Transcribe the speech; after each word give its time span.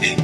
Hello, 0.00 0.16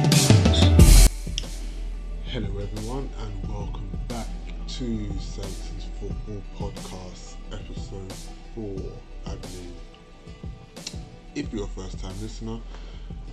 everyone, 2.33 3.07
and 3.19 3.47
welcome 3.47 3.87
back 4.07 4.25
to 4.69 5.07
Samson's 5.19 5.85
Football 5.99 6.41
Podcast, 6.57 7.35
episode 7.51 8.11
four, 8.55 8.75
I 9.27 9.35
believe. 9.35 9.75
If 11.35 11.53
you're 11.53 11.65
a 11.65 11.67
first 11.67 11.99
time 11.99 12.19
listener, 12.23 12.59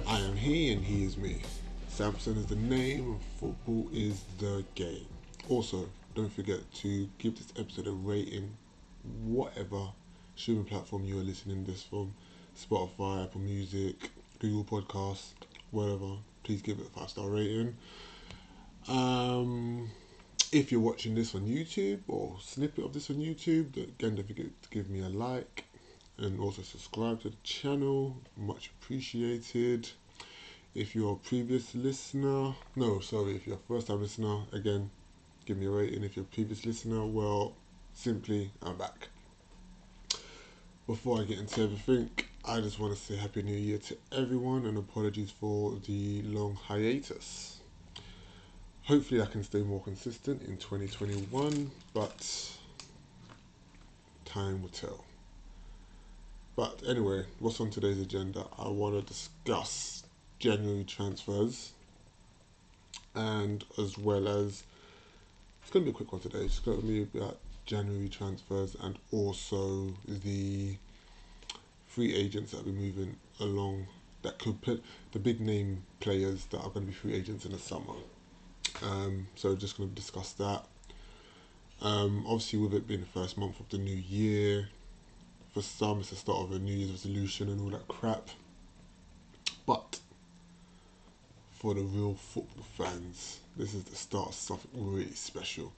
I 0.07 0.19
am 0.21 0.37
he 0.37 0.75
and 0.75 0.85
he 0.85 1.05
is 1.05 1.17
me. 1.17 1.41
Samson 1.89 2.37
is 2.37 2.45
the 2.45 2.57
name, 2.57 3.13
and 3.13 3.21
football 3.41 3.89
is 3.91 4.23
the 4.37 4.67
game. 4.75 5.07
Also, 5.49 5.89
don't 6.15 6.31
forget 6.31 6.61
to 6.75 7.09
give 7.17 7.39
this 7.39 7.55
episode 7.59 7.87
a 7.87 7.93
rating, 7.93 8.55
whatever 9.25 9.89
streaming 10.37 10.67
platform 10.67 11.07
you 11.07 11.19
are 11.19 11.25
listening 11.25 11.65
this 11.65 11.83
from 11.83 12.13
Spotify, 12.55 13.25
Apple 13.25 13.41
Music, 13.41 14.11
Google 14.41 14.83
Podcast, 14.83 15.33
whatever. 15.71 16.19
Please 16.45 16.63
give 16.63 16.79
it 16.79 16.87
a 16.87 16.91
five 16.91 17.11
star 17.11 17.29
rating. 17.29 17.77
Um, 18.87 19.91
if 20.53 20.71
you're 20.71 20.81
watching 20.81 21.15
this 21.15 21.35
on 21.35 21.47
YouTube 21.47 22.01
or 22.07 22.37
snippet 22.41 22.85
of 22.85 22.93
this 22.93 23.11
on 23.11 23.17
YouTube, 23.17 23.77
again, 23.77 23.95
don't 23.99 24.27
forget 24.27 24.63
to 24.63 24.69
give 24.69 24.89
me 24.89 25.01
a 25.01 25.09
like 25.09 25.65
and 26.19 26.39
also 26.39 26.63
subscribe 26.63 27.23
to 27.23 27.31
the 27.31 27.37
channel. 27.43 28.17
Much 28.37 28.71
appreciated. 28.79 29.89
If 30.75 30.95
you're 30.95 31.15
a 31.15 31.17
previous 31.17 31.75
listener, 31.75 32.55
no, 32.77 33.01
sorry, 33.01 33.37
if 33.37 33.47
you're 33.47 33.57
a 33.57 33.69
first 33.69 33.87
time 33.87 34.03
listener, 34.03 34.43
again, 34.53 34.91
give 35.47 35.57
me 35.57 35.67
a 35.67 35.71
rating. 35.71 36.05
If 36.05 36.17
you're 36.17 36.25
a 36.25 36.35
previous 36.35 36.67
listener, 36.67 37.07
well, 37.07 37.55
simply, 37.93 38.51
I'm 38.63 38.77
back. 38.77 39.09
Before 40.87 41.21
I 41.21 41.25
get 41.25 41.39
into 41.39 41.63
everything, 41.63 42.11
I 42.47 42.61
just 42.61 42.79
want 42.79 42.95
to 42.95 43.01
say 43.01 43.17
Happy 43.17 43.43
New 43.43 43.57
Year 43.57 43.79
to 43.79 43.97
everyone 44.13 44.67
and 44.67 44.77
apologies 44.77 45.31
for 45.31 45.79
the 45.87 46.23
long 46.23 46.55
hiatus 46.55 47.55
hopefully 48.85 49.23
I 49.23 49.27
can 49.27 49.43
stay 49.43 49.63
more 49.63 49.81
consistent 49.81 50.43
in 50.43 50.57
2021, 50.59 51.71
but 51.93 52.51
time 54.25 54.63
will 54.63 54.69
tell. 54.69 55.05
But 56.57 56.83
anyway, 56.87 57.25
what's 57.41 57.61
on 57.61 57.71
today's 57.71 58.01
agenda? 58.01 58.45
I 58.59 58.69
want 58.69 58.95
to 58.95 59.03
discuss 59.13 60.05
January 60.39 60.85
transfers 60.85 61.73
and 63.15 63.65
as 63.79 63.97
well 63.99 64.29
as 64.29 64.65
it's 65.63 65.71
going 65.71 65.85
to 65.85 65.91
be 65.91 65.95
a 65.95 65.97
quick 65.97 66.13
one 66.13 66.21
today. 66.21 66.41
It's 66.41 66.61
going 66.61 66.81
to 66.81 66.87
be 66.87 67.03
about 67.19 67.39
January 67.65 68.09
transfers 68.09 68.77
and 68.83 68.99
also 69.11 69.95
the 70.07 70.77
free 71.95 72.13
agents 72.13 72.51
that 72.51 72.65
be 72.65 72.73
moving 72.73 73.17
along 73.39 73.87
that 74.23 74.39
could 74.39 74.61
put 74.63 74.83
the 75.13 75.19
big 75.19 75.41
name 75.41 75.85
players 76.01 76.47
that 76.47 76.59
are 76.59 76.71
going 76.71 76.87
to 76.87 76.93
be 76.93 76.93
free 76.93 77.15
agents 77.15 77.45
in 77.45 77.53
the 77.53 77.59
summer. 77.59 77.95
Um, 78.83 79.29
so 79.37 79.55
just 79.55 79.77
going 79.77 79.91
to 79.91 79.95
discuss 79.95 80.33
that. 80.33 80.65
Um, 81.81 82.25
obviously, 82.27 82.59
with 82.59 82.75
it 82.75 82.89
being 82.89 83.01
the 83.01 83.07
first 83.07 83.39
month 83.39 83.61
of 83.61 83.69
the 83.69 83.79
new 83.79 83.95
year, 83.95 84.69
for 85.53 85.63
some 85.63 86.01
it's 86.01 86.11
the 86.11 86.17
start 86.17 86.41
of 86.41 86.53
a 86.53 86.59
New 86.59 86.75
Year's 86.75 86.91
resolution 86.91 87.49
and 87.49 87.61
all 87.61 87.71
that 87.71 87.87
crap. 87.87 88.29
But 89.65 90.01
for 91.53 91.75
the 91.75 91.83
real 91.83 92.15
football 92.15 92.65
fans, 92.77 93.39
this 93.57 93.73
is 93.73 93.85
the 93.85 93.95
start 93.95 94.31
of 94.31 94.35
something 94.35 94.71
really 94.75 95.15
special. 95.15 95.73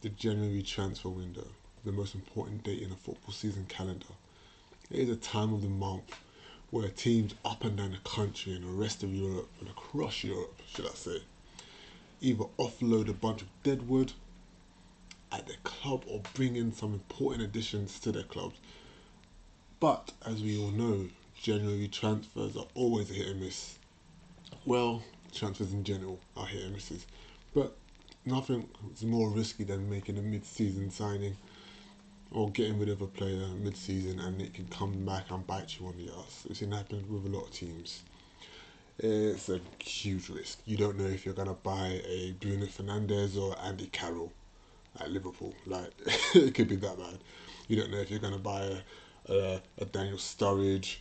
The 0.00 0.08
January 0.08 0.62
transfer 0.62 1.10
window, 1.10 1.46
the 1.84 1.92
most 1.92 2.14
important 2.14 2.62
date 2.62 2.80
in 2.80 2.92
a 2.92 2.96
football 2.96 3.32
season 3.32 3.66
calendar. 3.68 4.06
It 4.90 5.00
is 5.00 5.08
a 5.08 5.16
time 5.16 5.54
of 5.54 5.62
the 5.62 5.68
month 5.68 6.14
where 6.70 6.88
teams 6.88 7.34
up 7.44 7.64
and 7.64 7.76
down 7.76 7.92
the 7.92 8.08
country 8.08 8.52
and 8.52 8.64
the 8.64 8.68
rest 8.68 9.02
of 9.02 9.14
Europe 9.14 9.48
and 9.60 9.68
across 9.68 10.22
Europe, 10.22 10.60
should 10.66 10.86
I 10.86 10.94
say, 10.94 11.22
either 12.20 12.44
offload 12.58 13.08
a 13.08 13.14
bunch 13.14 13.42
of 13.42 13.48
deadwood 13.62 14.12
at 15.32 15.46
their 15.46 15.56
club 15.64 16.04
or 16.06 16.20
bring 16.34 16.56
in 16.56 16.72
some 16.72 16.92
important 16.92 17.42
additions 17.42 17.98
to 18.00 18.12
their 18.12 18.24
clubs. 18.24 18.56
But 19.80 20.12
as 20.24 20.42
we 20.42 20.60
all 20.60 20.70
know, 20.70 21.08
January 21.40 21.88
transfers 21.88 22.56
are 22.56 22.66
always 22.74 23.10
a 23.10 23.14
hit 23.14 23.28
and 23.28 23.40
miss. 23.40 23.78
Well, 24.66 25.02
transfers 25.32 25.72
in 25.72 25.84
general 25.84 26.20
are 26.36 26.46
hit 26.46 26.62
and 26.62 26.74
misses. 26.74 27.06
But 27.54 27.76
nothing 28.26 28.68
is 28.92 29.02
more 29.02 29.30
risky 29.30 29.64
than 29.64 29.88
making 29.88 30.18
a 30.18 30.22
mid 30.22 30.44
season 30.44 30.90
signing 30.90 31.36
or 32.34 32.50
getting 32.50 32.78
rid 32.78 32.90
of 32.90 33.00
a 33.00 33.06
player 33.06 33.46
mid 33.62 33.76
season 33.76 34.20
and 34.20 34.42
it 34.42 34.52
can 34.52 34.66
come 34.66 35.06
back 35.06 35.30
and 35.30 35.46
bite 35.46 35.78
you 35.78 35.86
on 35.86 35.96
the 35.96 36.12
ass. 36.12 36.44
We've 36.46 36.56
seen 36.56 36.70
that 36.70 36.78
happen 36.78 37.04
with 37.08 37.24
a 37.24 37.34
lot 37.34 37.46
of 37.46 37.52
teams 37.52 38.02
it's 38.98 39.48
a 39.48 39.60
huge 39.80 40.28
risk. 40.28 40.60
You 40.66 40.76
don't 40.76 40.96
know 40.98 41.06
if 41.06 41.24
you're 41.24 41.34
gonna 41.34 41.54
buy 41.54 42.00
a 42.06 42.32
Bruno 42.38 42.66
Fernandes 42.66 43.36
or 43.36 43.56
Andy 43.60 43.86
Carroll 43.86 44.32
at 45.00 45.10
Liverpool. 45.10 45.54
Like 45.66 45.90
it 46.34 46.54
could 46.54 46.68
be 46.68 46.76
that 46.76 46.98
bad. 46.98 47.18
You 47.68 47.76
don't 47.76 47.90
know 47.90 47.98
if 47.98 48.10
you're 48.10 48.20
gonna 48.20 48.38
buy 48.38 48.62
a, 49.28 49.32
a, 49.32 49.62
a 49.78 49.84
Daniel 49.86 50.18
Sturridge 50.18 50.98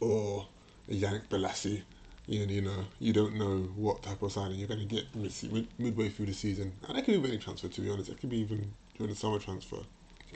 or 0.00 0.46
a 0.88 0.92
Yannick 0.92 1.28
Bolasie. 1.28 1.82
You, 2.26 2.46
you 2.46 2.62
know, 2.62 2.84
you 3.00 3.12
don't 3.12 3.34
know 3.34 3.68
what 3.76 4.02
type 4.02 4.22
of 4.22 4.32
signing 4.32 4.58
you're 4.58 4.68
going 4.68 4.78
to 4.78 4.86
get 4.86 5.12
mid- 5.14 5.66
midway 5.76 6.08
through 6.08 6.26
the 6.26 6.32
season. 6.32 6.72
And 6.86 6.96
that 6.96 7.04
could 7.04 7.20
be 7.20 7.28
any 7.28 7.38
transfer, 7.38 7.66
to 7.66 7.80
be 7.80 7.90
honest. 7.90 8.10
It 8.10 8.20
could 8.20 8.30
be 8.30 8.38
even 8.38 8.72
during 8.96 9.12
the 9.12 9.18
summer 9.18 9.40
transfer. 9.40 9.78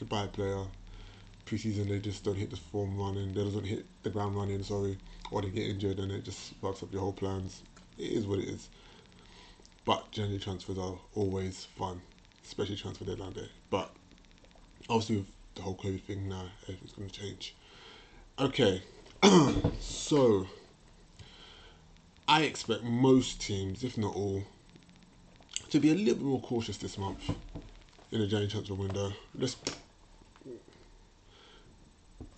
A 0.01 0.05
player, 0.05 0.63
preseason 1.47 1.89
they 1.89 1.99
just 1.99 2.25
don't 2.25 2.37
hit 2.37 2.51
the 2.51 2.57
form 2.57 2.99
running, 2.99 3.33
they 3.33 3.43
don't 3.43 3.65
hit 3.65 3.87
the 4.03 4.11
ground 4.11 4.37
running, 4.37 4.63
sorry, 4.63 4.99
or 5.31 5.43
they 5.43 5.49
get 5.49 5.69
injured 5.69 5.99
and 5.99 6.13
it 6.13 6.25
just 6.25 6.61
fucks 6.61 6.83
up 6.83 6.93
your 6.93 7.03
whole 7.03 7.13
plans. 7.13 7.63
It 7.99 8.13
is 8.13 8.27
what 8.27 8.41
it 8.41 8.49
is. 8.49 8.69
But 9.85 10.11
January 10.11 10.39
transfers 10.39 10.79
are 10.79 10.97
always 11.15 11.65
fun, 11.79 12.03
especially 12.45 12.77
transfer 12.77 13.05
deadline 13.05 13.33
day. 13.33 13.49
But 13.71 13.91
obviously 14.89 15.17
with 15.19 15.27
the 15.55 15.63
whole 15.63 15.77
COVID 15.77 16.03
thing 16.03 16.29
now, 16.29 16.47
everything's 16.65 16.93
going 16.93 17.09
to 17.09 17.21
change. 17.21 17.55
Okay, 18.39 18.83
so 19.81 20.47
I 22.29 22.43
expect 22.43 22.83
most 22.83 23.41
teams, 23.41 23.83
if 23.83 23.97
not 23.97 24.15
all, 24.15 24.43
to 25.71 25.81
be 25.81 25.91
a 25.91 25.95
little 25.95 26.15
bit 26.15 26.23
more 26.23 26.41
cautious 26.41 26.77
this 26.77 26.99
month 26.99 27.31
in 28.11 28.21
the 28.21 28.27
January 28.27 28.49
transfer 28.49 28.75
window. 28.75 29.13
Let's 29.39 29.57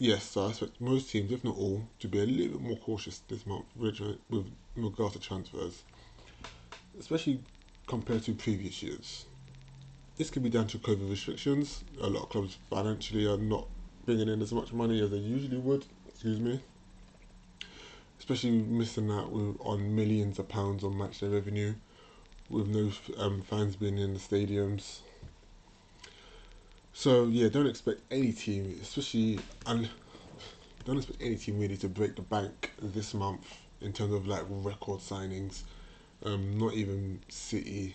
Yes, 0.00 0.22
so 0.22 0.46
I 0.46 0.50
expect 0.50 0.80
most 0.80 1.10
teams, 1.10 1.32
if 1.32 1.42
not 1.42 1.56
all, 1.56 1.88
to 1.98 2.06
be 2.06 2.20
a 2.20 2.24
little 2.24 2.58
bit 2.58 2.68
more 2.68 2.76
cautious 2.76 3.20
this 3.26 3.44
month 3.44 3.64
with, 3.74 3.98
regards 4.76 5.14
to 5.14 5.18
transfers, 5.18 5.82
especially 7.00 7.40
compared 7.88 8.22
to 8.22 8.34
previous 8.34 8.80
years. 8.80 9.26
This 10.16 10.30
could 10.30 10.44
be 10.44 10.50
down 10.50 10.68
to 10.68 10.78
COVID 10.78 11.10
restrictions. 11.10 11.82
A 12.00 12.06
lot 12.06 12.24
of 12.24 12.28
clubs 12.28 12.58
financially 12.70 13.26
are 13.26 13.38
not 13.38 13.66
bringing 14.06 14.28
in 14.28 14.40
as 14.40 14.52
much 14.52 14.72
money 14.72 15.02
as 15.02 15.10
they 15.10 15.16
usually 15.16 15.58
would. 15.58 15.84
Excuse 16.08 16.38
me. 16.38 16.60
Especially 18.20 18.52
missing 18.52 19.10
out 19.10 19.32
on 19.32 19.96
millions 19.96 20.38
of 20.38 20.48
pounds 20.48 20.84
on 20.84 20.96
match 20.96 21.18
day 21.18 21.26
revenue, 21.26 21.74
with 22.48 22.68
no 22.68 22.92
um, 23.16 23.42
fans 23.42 23.74
being 23.74 23.98
in 23.98 24.14
the 24.14 24.20
stadiums 24.20 25.00
so 26.98 27.26
yeah, 27.28 27.48
don't 27.48 27.68
expect 27.68 28.00
any 28.10 28.32
team, 28.32 28.76
especially 28.82 29.38
and 29.66 29.88
don't 30.84 30.96
expect 30.96 31.22
any 31.22 31.36
team 31.36 31.60
really 31.60 31.76
to 31.76 31.88
break 31.88 32.16
the 32.16 32.22
bank 32.22 32.72
this 32.82 33.14
month 33.14 33.56
in 33.80 33.92
terms 33.92 34.12
of 34.12 34.26
like 34.26 34.42
record 34.48 34.98
signings. 34.98 35.62
Um, 36.24 36.58
not 36.58 36.74
even 36.74 37.20
City, 37.28 37.94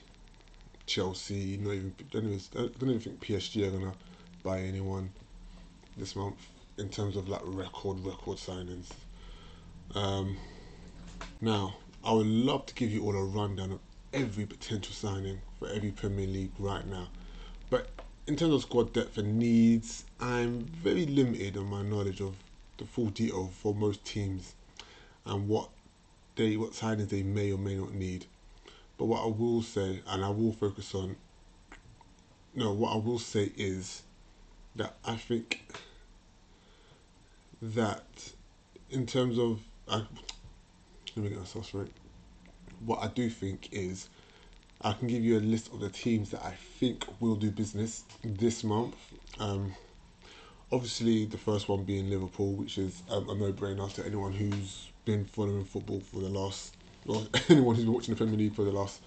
Chelsea, 0.86 1.58
not 1.58 1.74
even 1.74 1.94
don't 2.12 2.28
even, 2.28 2.40
don't 2.53 2.90
even 2.90 3.00
think 3.02 3.19
PSG 3.19 3.68
are 3.68 3.72
gonna 3.72 3.94
buy 4.42 4.59
anyone 4.59 5.12
this 5.97 6.16
month 6.16 6.38
in 6.78 6.88
terms 6.88 7.18
of 7.18 7.28
like 7.28 7.42
record 7.44 8.00
record 8.06 8.38
signings. 8.38 8.88
Um, 9.95 10.38
now, 11.42 11.75
I 12.06 12.13
would 12.13 12.25
love 12.25 12.68
to 12.68 12.74
give 12.74 12.89
you 12.89 13.04
all 13.04 13.18
a 13.18 13.25
rundown 13.25 13.74
of 13.74 13.80
every 14.13 14.45
potential 14.45 14.94
signing 14.94 15.42
for 15.60 15.68
every 15.68 15.92
Premier 15.92 16.25
League 16.25 16.54
right 16.57 16.88
now, 16.88 17.10
but 17.69 17.89
in 18.25 18.36
terms 18.36 18.54
of 18.54 18.62
squad 18.62 18.94
depth 18.94 19.18
and 19.18 19.38
needs, 19.38 20.06
I'm 20.20 20.62
very 20.62 21.06
limited 21.06 21.58
on 21.58 21.66
my 21.66 21.81
knowledge 21.81 22.22
of 22.22 22.36
the 22.78 22.86
full 22.86 23.08
detail 23.08 23.50
oh 23.50 23.52
for 23.62 23.75
most 23.75 24.04
teams 24.06 24.56
and 25.25 25.48
what 25.48 25.70
they 26.36 26.58
what 26.58 26.72
signings 26.72 27.10
they 27.10 27.24
may 27.24 27.52
or 27.52 27.58
may 27.58 27.75
not 27.75 27.94
need. 27.94 28.25
But 28.98 29.06
what 29.06 29.24
I 29.24 29.28
will 29.28 29.62
say, 29.62 30.02
and 30.08 30.24
I 30.24 30.30
will 30.30 30.54
focus 30.54 30.96
on, 30.96 31.16
no, 32.56 32.72
what 32.72 32.94
I 32.94 32.98
will 32.98 33.20
say 33.20 33.52
is 33.58 34.04
that 34.76 34.96
I 35.04 35.16
think 35.16 35.66
that 37.62 38.31
in 38.90 39.06
terms 39.06 39.38
of, 39.38 39.60
I, 39.88 40.06
let 41.16 41.18
me 41.18 41.30
get 41.30 41.40
myself 41.40 41.74
right. 41.74 41.92
What 42.86 43.00
I 43.04 43.08
do 43.08 43.30
think 43.30 43.69
is 43.72 44.10
I 44.83 44.91
can 44.94 45.07
give 45.07 45.24
you 45.24 45.38
a 45.38 45.39
list 45.39 45.71
of 45.71 45.80
the 45.80 45.89
teams 45.89 46.31
that 46.31 46.44
I 46.44 46.51
think 46.51 47.06
will 47.21 47.35
do 47.35 47.51
business 47.51 48.03
this 48.24 48.65
month. 48.65 48.95
Um, 49.39 49.74
obviously, 50.74 51.25
the 51.25 51.38
first 51.38 51.69
one 51.69 51.85
being 51.85 52.09
Liverpool, 52.09 52.53
which 52.53 52.77
is 52.77 53.01
um, 53.09 53.30
a 53.30 53.35
no 53.35 53.53
brainer 53.53 53.91
to 53.94 54.06
anyone 54.06 54.33
who's 54.33 54.89
been 55.06 55.24
following 55.24 55.63
football 55.63 56.01
for 56.01 56.19
the 56.19 56.30
last 56.30 56.75
or 57.06 57.24
anyone 57.50 57.75
who's 57.75 57.85
been 57.85 57.94
watching 57.94 58.13
the 58.13 58.18
Premier 58.18 58.38
League 58.38 58.56
for 58.56 58.65
the 58.65 58.71
last 58.71 59.01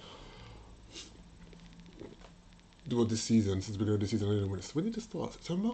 well 2.91 3.05
this 3.05 3.23
season 3.23 3.61
since 3.61 3.77
the 3.77 3.79
beginning 3.79 3.95
of 3.97 4.01
the 4.01 4.07
season. 4.07 4.29
I 4.29 4.33
don't 4.33 4.43
know 4.43 4.49
when 4.49 4.59
it's 4.59 4.75
when 4.75 4.85
did 4.85 4.97
it 4.97 5.03
start? 5.03 5.35
September. 5.35 5.73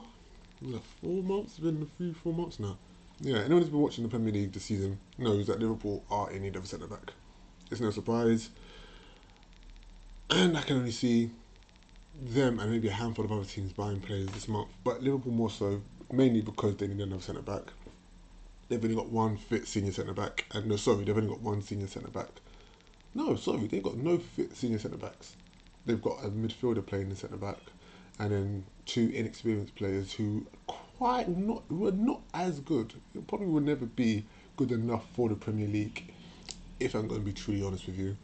It 0.63 0.81
four 1.01 1.23
months? 1.23 1.53
It's 1.53 1.61
been 1.61 1.91
few 1.99 2.15
four 2.15 2.33
months 2.33 2.59
now. 2.59 2.77
Yeah, 3.21 3.39
anyone 3.39 3.63
who's 3.63 3.71
been 3.71 3.81
watching 3.81 4.05
the 4.05 4.11
Premier 4.11 4.33
League 4.33 4.53
this 4.53 4.65
season 4.65 4.99
knows 5.19 5.47
that 5.47 5.61
Liverpool 5.61 6.05
are 6.11 6.31
in 6.31 6.43
need 6.43 6.57
of 6.57 6.65
a 6.65 6.67
centre 6.67 6.87
back. 6.87 7.13
It's 7.71 7.81
no 7.81 7.91
surprise, 7.91 8.51
and 10.35 10.57
I 10.57 10.63
can 10.63 10.79
only 10.79 10.91
see 10.91 11.31
them 12.23 12.59
and 12.59 12.71
maybe 12.71 12.89
a 12.89 12.93
handful 12.93 13.25
of 13.25 13.33
other 13.33 13.45
teams 13.45 13.73
buying 13.73 14.01
players 14.01 14.29
this 14.31 14.49
month, 14.49 14.69
but 14.83 15.03
Liverpool 15.03 15.33
more 15.33 15.51
so, 15.51 15.83
mainly 16.11 16.41
because 16.41 16.77
they 16.77 16.87
need 16.87 17.01
another 17.01 17.21
centre 17.21 17.43
back. 17.43 17.65
They've 18.69 18.83
only 18.83 18.97
got 18.97 19.11
one 19.11 19.37
fit 19.37 19.69
senior 19.69 19.93
centre 19.93 20.15
back, 20.15 20.47
and 20.53 20.67
no, 20.67 20.77
sorry, 20.77 21.05
they've 21.05 21.17
only 21.17 21.29
got 21.29 21.41
one 21.41 21.61
senior 21.61 21.87
centre 21.87 22.09
back. 22.09 22.31
No, 23.15 23.37
sorry, 23.37 23.67
they've 23.67 23.83
got 23.83 23.97
no 23.97 24.17
fit 24.19 24.57
senior 24.57 24.79
centre 24.79 24.97
backs. 24.97 25.37
They've 25.85 26.01
got 26.01 26.25
a 26.25 26.29
midfielder 26.29 26.87
playing 26.87 27.11
the 27.11 27.17
centre 27.17 27.37
back, 27.37 27.59
and 28.19 28.33
then 28.33 28.65
two 28.87 29.11
inexperienced 29.15 29.75
players 29.75 30.15
who 30.15 30.47
quite 30.97 31.29
not 31.29 31.65
who 31.69 31.89
are 31.89 31.93
not 31.93 32.23
as 32.33 32.61
good. 32.61 32.95
Probably 33.27 33.49
will 33.49 33.61
never 33.61 33.85
be 33.85 34.25
good 34.57 34.73
enough 34.73 35.05
for 35.15 35.29
the 35.29 35.35
Premier 35.35 35.69
League, 35.69 36.15
if 36.81 36.95
I'm 36.95 37.07
going 37.07 37.21
to 37.21 37.27
be 37.27 37.35
truly 37.35 37.63
honest 37.63 37.87
with 37.87 37.99
you. 37.99 38.17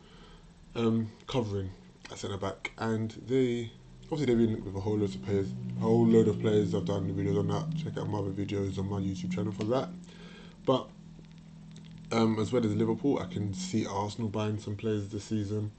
Um, 0.75 1.11
covering 1.27 1.71
a 2.11 2.17
centre 2.17 2.37
back, 2.37 2.73
and 2.79 3.11
they 3.27 3.71
obviously 4.05 4.27
they've 4.27 4.39
been 4.39 4.53
linked 4.53 4.67
with 4.67 4.77
a 4.77 4.81
whole 4.81 4.97
load 4.97 5.15
of 5.15 5.23
players, 5.25 5.49
a 5.77 5.81
whole 5.81 6.07
load 6.07 6.29
of 6.29 6.41
players. 6.41 6.75
I've 6.75 6.85
done 6.85 7.13
videos 7.13 7.39
on 7.39 7.49
that. 7.49 7.77
Check 7.77 7.99
out 7.99 8.09
my 8.09 8.19
other 8.19 8.31
videos 8.31 8.79
on 8.79 8.89
my 8.89 9.01
YouTube 9.01 9.35
channel 9.35 9.53
for 9.53 9.65
that. 9.65 9.89
But 10.65 10.89
um, 12.13 12.39
as 12.39 12.53
well 12.53 12.65
as 12.65 12.75
Liverpool, 12.75 13.19
I 13.19 13.27
can 13.27 13.53
see 13.53 13.87
Arsenal 13.87 14.29
buying 14.29 14.59
some 14.59 14.77
players 14.77 15.09
this 15.09 15.25
season 15.25 15.71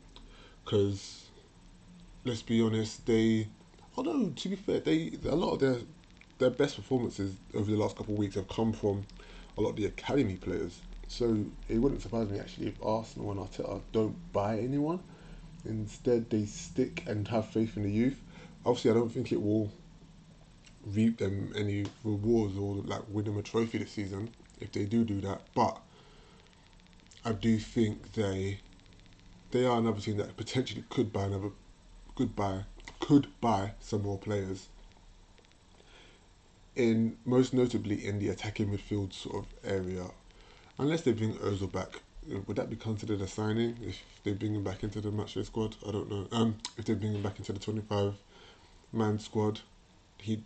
because 0.64 1.26
let's 2.26 2.42
be 2.42 2.62
honest, 2.62 3.06
they 3.06 3.48
although 3.98 4.30
to 4.30 4.50
be 4.50 4.56
fair, 4.56 4.80
they 4.80 5.14
a 5.28 5.36
lot 5.36 5.54
of 5.54 5.60
their 5.60 5.78
their 6.38 6.50
best 6.50 6.76
performances 6.76 7.36
over 7.54 7.70
the 7.70 7.78
last 7.78 7.98
couple 7.98 8.14
of 8.14 8.20
weeks 8.20 8.36
have 8.36 8.48
come 8.48 8.72
from 8.72 9.06
a 9.58 9.62
lot 9.62 9.72
of 9.72 9.76
the 9.76 9.86
academy 9.86 10.36
players. 10.36 10.80
So 11.08 11.46
it 11.68 11.80
wouldn't 11.80 12.02
surprise 12.02 12.30
me 12.30 12.40
actually 12.40 12.68
if 12.68 12.76
Arsenal 12.86 13.32
and 13.32 13.40
Arteta 13.40 13.82
don't 13.92 14.16
buy 14.32 14.60
anyone 14.60 15.00
Instead, 15.66 16.30
they 16.30 16.46
stick 16.46 17.04
and 17.08 17.28
have 17.28 17.50
faith 17.50 17.76
in 17.76 17.84
the 17.84 17.92
youth. 17.92 18.20
Obviously, 18.66 18.92
I 18.92 18.94
don't 18.94 19.10
think 19.10 19.32
it 19.32 19.42
will 19.42 19.72
reap 20.86 21.18
them 21.18 21.54
any 21.56 21.86
rewards 22.04 22.58
or 22.58 22.76
like 22.76 23.02
win 23.10 23.26
them 23.26 23.38
a 23.38 23.42
trophy 23.42 23.78
this 23.80 23.92
season 23.92 24.34
if 24.60 24.72
they 24.72 24.86
do 24.86 25.04
do 25.04 25.22
that. 25.22 25.42
But 25.54 25.80
I 27.26 27.34
do 27.34 27.58
think 27.58 28.14
they 28.14 28.60
they 29.52 29.66
are 29.66 29.80
another 29.80 30.00
team 30.00 30.18
that 30.18 30.38
potentially 30.38 30.84
could 30.90 31.12
buy 31.12 31.24
another 31.24 31.50
could 32.16 32.36
buy 32.36 32.66
could 33.00 33.28
buy 33.42 33.74
some 33.80 34.04
more 34.04 34.18
players. 34.18 34.70
In 36.76 37.18
most 37.26 37.54
notably 37.54 38.06
in 38.06 38.20
the 38.20 38.30
attacking 38.30 38.70
midfield 38.70 39.12
sort 39.14 39.44
of 39.44 39.46
area, 39.70 40.06
unless 40.78 41.02
they 41.02 41.12
bring 41.12 41.34
Ozil 41.36 41.72
back, 41.72 42.02
would 42.48 42.58
that 42.58 42.70
be 42.70 42.76
considered 42.76 43.22
a 43.22 43.28
signing 43.28 43.78
if 43.82 44.02
they 44.24 44.34
bring 44.34 44.56
him 44.56 44.64
back 44.64 44.84
into 44.84 45.02
the 45.02 45.10
matchday 45.10 45.46
squad? 45.46 45.76
I 45.88 45.92
don't 45.92 46.10
know. 46.10 46.28
Um, 46.32 46.58
if 46.78 46.86
they 46.86 46.94
bring 46.94 47.14
him 47.14 47.24
back 47.24 47.40
into 47.40 47.54
the 47.54 47.60
twenty-five 47.60 48.16
man 48.92 49.20
squad, 49.20 49.62
he 50.18 50.44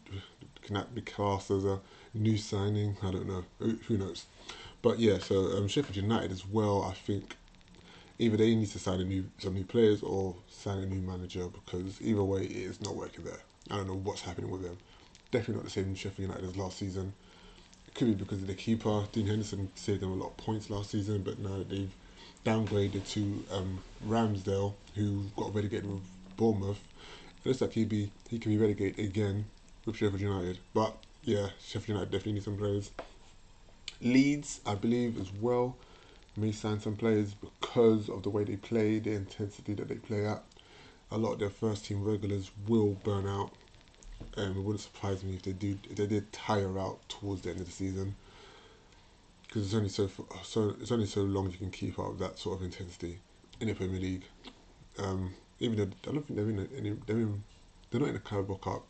can 0.62 0.76
that 0.76 0.96
be 0.96 1.02
classed 1.02 1.52
as 1.52 1.66
a 1.66 1.80
new 2.14 2.38
signing? 2.38 2.98
I 3.04 3.12
don't 3.12 3.28
know. 3.28 3.44
Who, 3.60 3.98
knows? 3.98 4.26
But 4.82 5.00
yeah, 5.00 5.20
so 5.20 5.58
um, 5.58 5.68
Sheffield 5.68 5.96
United 5.96 6.32
as 6.32 6.46
well. 6.46 6.84
I 6.84 6.94
think 6.94 7.36
either 8.20 8.38
they 8.38 8.56
need 8.56 8.70
to 8.70 8.80
sign 8.80 9.02
a 9.02 9.04
new 9.04 9.30
some 9.40 9.54
new 9.54 9.66
players 9.66 10.02
or 10.04 10.36
sign 10.50 10.80
a 10.80 10.86
new 10.86 11.02
manager 11.02 11.48
because 11.48 12.02
either 12.02 12.24
way 12.24 12.44
it 12.44 12.52
is 12.52 12.82
not 12.82 12.96
working 12.96 13.26
there. 13.26 13.40
I 13.70 13.78
don't 13.78 13.88
know 13.88 13.96
what's 13.96 14.22
happening 14.22 14.52
with 14.52 14.64
them. 14.64 14.78
Definitely 15.32 15.56
not 15.56 15.64
the 15.66 15.72
same 15.72 15.96
Sheffield 15.96 16.30
United 16.30 16.50
as 16.50 16.58
last 16.58 16.78
season 16.78 17.14
could 17.96 18.08
be 18.08 18.14
because 18.14 18.42
of 18.42 18.48
the 18.48 18.54
keeper. 18.54 19.06
Dean 19.12 19.28
Henderson 19.28 19.70
saved 19.76 20.02
them 20.02 20.12
a 20.12 20.16
lot 20.16 20.28
of 20.28 20.38
points 20.38 20.70
last 20.70 20.92
season, 20.92 21.22
but 21.22 21.40
now 21.40 21.64
they've 21.68 21.92
downgraded 22.46 23.08
to 23.10 23.44
um, 23.52 23.80
Ramsdale, 24.08 24.74
who 24.96 25.24
got 25.36 25.54
relegated 25.54 25.90
with 25.90 26.02
Bournemouth. 26.36 26.80
It 27.44 27.50
looks 27.50 27.62
like 27.62 27.74
he'd 27.74 27.90
be 27.90 28.12
he 28.30 28.40
can 28.40 28.52
be 28.52 28.58
relegated 28.58 29.00
again 29.00 29.46
with 29.86 29.98
Sheffield 29.98 30.22
United. 30.22 30.60
But 30.74 30.96
yeah, 31.24 31.50
Sheffield 31.64 31.90
United 31.90 32.12
definitely 32.12 32.34
need 32.34 32.44
some 32.44 32.58
players. 32.58 32.92
Leeds, 34.02 34.60
I 34.66 34.76
believe, 34.76 35.20
as 35.20 35.32
well, 35.32 35.78
may 36.36 36.52
sign 36.52 36.80
some 36.80 36.96
players 36.96 37.34
because 37.34 38.10
of 38.10 38.24
the 38.24 38.30
way 38.30 38.44
they 38.44 38.58
play, 38.58 39.00
the 39.00 39.12
intensity 39.12 39.74
that 39.76 39.88
they 39.88 39.96
play 39.96 40.26
at. 40.26 40.44
A 41.12 41.18
lot 41.18 41.34
of 41.34 41.40
their 41.40 41.50
first 41.50 41.86
team 41.86 42.04
regulars 42.04 42.50
will 42.68 42.98
burn 43.04 43.28
out 43.28 43.52
um, 44.38 44.58
it 44.58 44.62
wouldn't 44.62 44.82
surprise 44.82 45.24
me 45.24 45.36
if 45.36 45.44
they 45.44 45.54
do 45.54 45.78
if 45.90 45.96
they 45.96 46.08
did 46.08 46.32
tire 46.32 46.80
out 46.80 46.98
towards 47.10 47.42
the 47.42 47.52
end 47.52 47.60
of 47.60 47.66
the 47.66 47.72
season 47.72 48.16
because 49.54 49.66
it's 49.66 49.76
only 49.76 49.90
so 49.90 50.10
so 50.44 50.76
it's 50.82 50.92
only 50.92 51.06
so 51.06 51.22
long 51.22 51.52
you 51.52 51.58
can 51.58 51.70
keep 51.70 52.00
up 52.00 52.18
that 52.18 52.40
sort 52.40 52.58
of 52.58 52.66
intensity 52.66 53.20
in 53.60 53.68
the 53.68 53.74
Premier 53.74 54.00
League. 54.00 54.24
Um, 54.98 55.34
even 55.60 55.78
though 55.78 56.10
I 56.10 56.14
don't 56.14 56.26
think 56.26 56.38
they're 56.38 56.50
in 56.50 56.68
any 56.76 56.98
they're 57.06 57.18
in 57.18 57.44
they're 57.92 58.00
not 58.00 58.10
in 58.10 58.16
the 58.16 58.20
Carabao 58.20 58.56
Cup. 58.56 58.84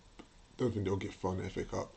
Don't 0.57 0.71
think 0.71 0.85
they'll 0.85 0.95
get 0.95 1.13
far 1.13 1.33
in 1.33 1.43
the 1.43 1.49
FA 1.49 1.63
Cup. 1.65 1.93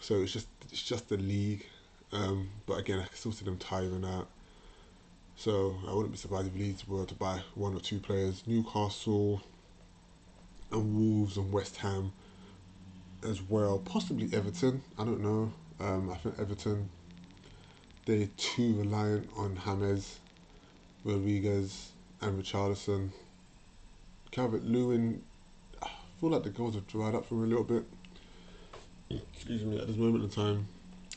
So 0.00 0.14
it's 0.22 0.32
just 0.32 0.48
it's 0.70 0.82
just 0.82 1.08
the 1.10 1.18
league. 1.18 1.66
Um, 2.12 2.48
but 2.66 2.78
again, 2.78 3.00
I 3.00 3.06
can 3.06 3.16
still 3.16 3.32
see 3.32 3.44
them 3.44 3.58
tiring 3.58 4.04
out. 4.04 4.28
So 5.36 5.76
I 5.86 5.92
wouldn't 5.92 6.12
be 6.12 6.18
surprised 6.18 6.46
if 6.46 6.54
Leeds 6.54 6.88
were 6.88 7.04
to 7.04 7.14
buy 7.14 7.42
one 7.54 7.74
or 7.74 7.80
two 7.80 7.98
players. 7.98 8.42
Newcastle, 8.46 9.42
and 10.72 10.94
Wolves 10.94 11.36
and 11.36 11.52
West 11.52 11.76
Ham 11.76 12.12
as 13.22 13.42
well. 13.42 13.78
Possibly 13.78 14.28
Everton. 14.32 14.82
I 14.98 15.04
don't 15.04 15.20
know. 15.20 15.52
Um, 15.78 16.10
I 16.10 16.16
think 16.16 16.38
Everton 16.38 16.88
they're 18.06 18.28
too 18.36 18.74
reliant 18.78 19.28
on 19.36 19.58
James, 19.64 20.20
Rodriguez, 21.04 21.90
and 22.20 22.40
Richarlison. 22.40 23.10
Calvert 24.30 24.64
Lewin, 24.64 25.22
I 25.82 25.88
feel 26.20 26.30
like 26.30 26.44
the 26.44 26.50
goals 26.50 26.76
have 26.76 26.86
dried 26.86 27.16
up 27.16 27.26
for 27.26 27.34
him 27.34 27.44
a 27.44 27.46
little 27.46 27.64
bit. 27.64 27.84
Excuse 29.10 29.64
me, 29.64 29.80
at 29.80 29.88
this 29.88 29.96
moment 29.96 30.22
in 30.22 30.30
time. 30.30 30.68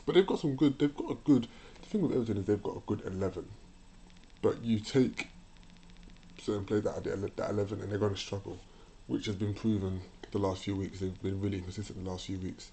But 0.07 0.15
they've 0.15 0.25
got 0.25 0.39
some 0.39 0.55
good. 0.55 0.79
They've 0.79 0.95
got 0.95 1.11
a 1.11 1.15
good. 1.15 1.47
The 1.83 1.89
thing 1.89 2.01
with 2.01 2.11
Everton 2.11 2.37
is 2.37 2.45
they've 2.45 2.63
got 2.63 2.77
a 2.77 2.81
good 2.87 3.01
eleven, 3.05 3.47
but 4.41 4.63
you 4.63 4.79
take 4.79 5.27
certain 6.41 6.65
players 6.65 6.85
that 6.85 6.97
of 6.97 7.35
that 7.35 7.49
eleven 7.51 7.81
and 7.81 7.91
they're 7.91 7.99
going 7.99 8.15
to 8.15 8.19
struggle 8.19 8.57
which 9.09 9.25
has 9.25 9.35
been 9.35 9.55
proven 9.55 9.99
the 10.31 10.37
last 10.37 10.63
few 10.63 10.75
weeks. 10.75 10.99
They've 10.99 11.21
been 11.21 11.41
really 11.41 11.59
consistent 11.59 12.03
the 12.03 12.09
last 12.09 12.27
few 12.27 12.37
weeks. 12.37 12.71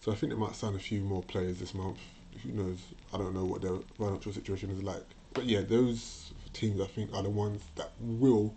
So 0.00 0.10
I 0.10 0.16
think 0.16 0.32
they 0.32 0.38
might 0.38 0.56
sign 0.56 0.74
a 0.74 0.80
few 0.80 1.00
more 1.00 1.22
players 1.22 1.60
this 1.60 1.74
month. 1.74 1.98
Who 2.42 2.50
knows? 2.50 2.78
I 3.14 3.18
don't 3.18 3.34
know 3.34 3.44
what 3.44 3.62
their 3.62 3.76
financial 3.96 4.32
situation 4.32 4.70
is 4.70 4.82
like. 4.82 5.04
But 5.32 5.44
yeah, 5.44 5.60
those 5.60 6.32
teams 6.52 6.80
I 6.80 6.86
think 6.86 7.14
are 7.14 7.22
the 7.22 7.30
ones 7.30 7.62
that 7.76 7.92
will 8.00 8.52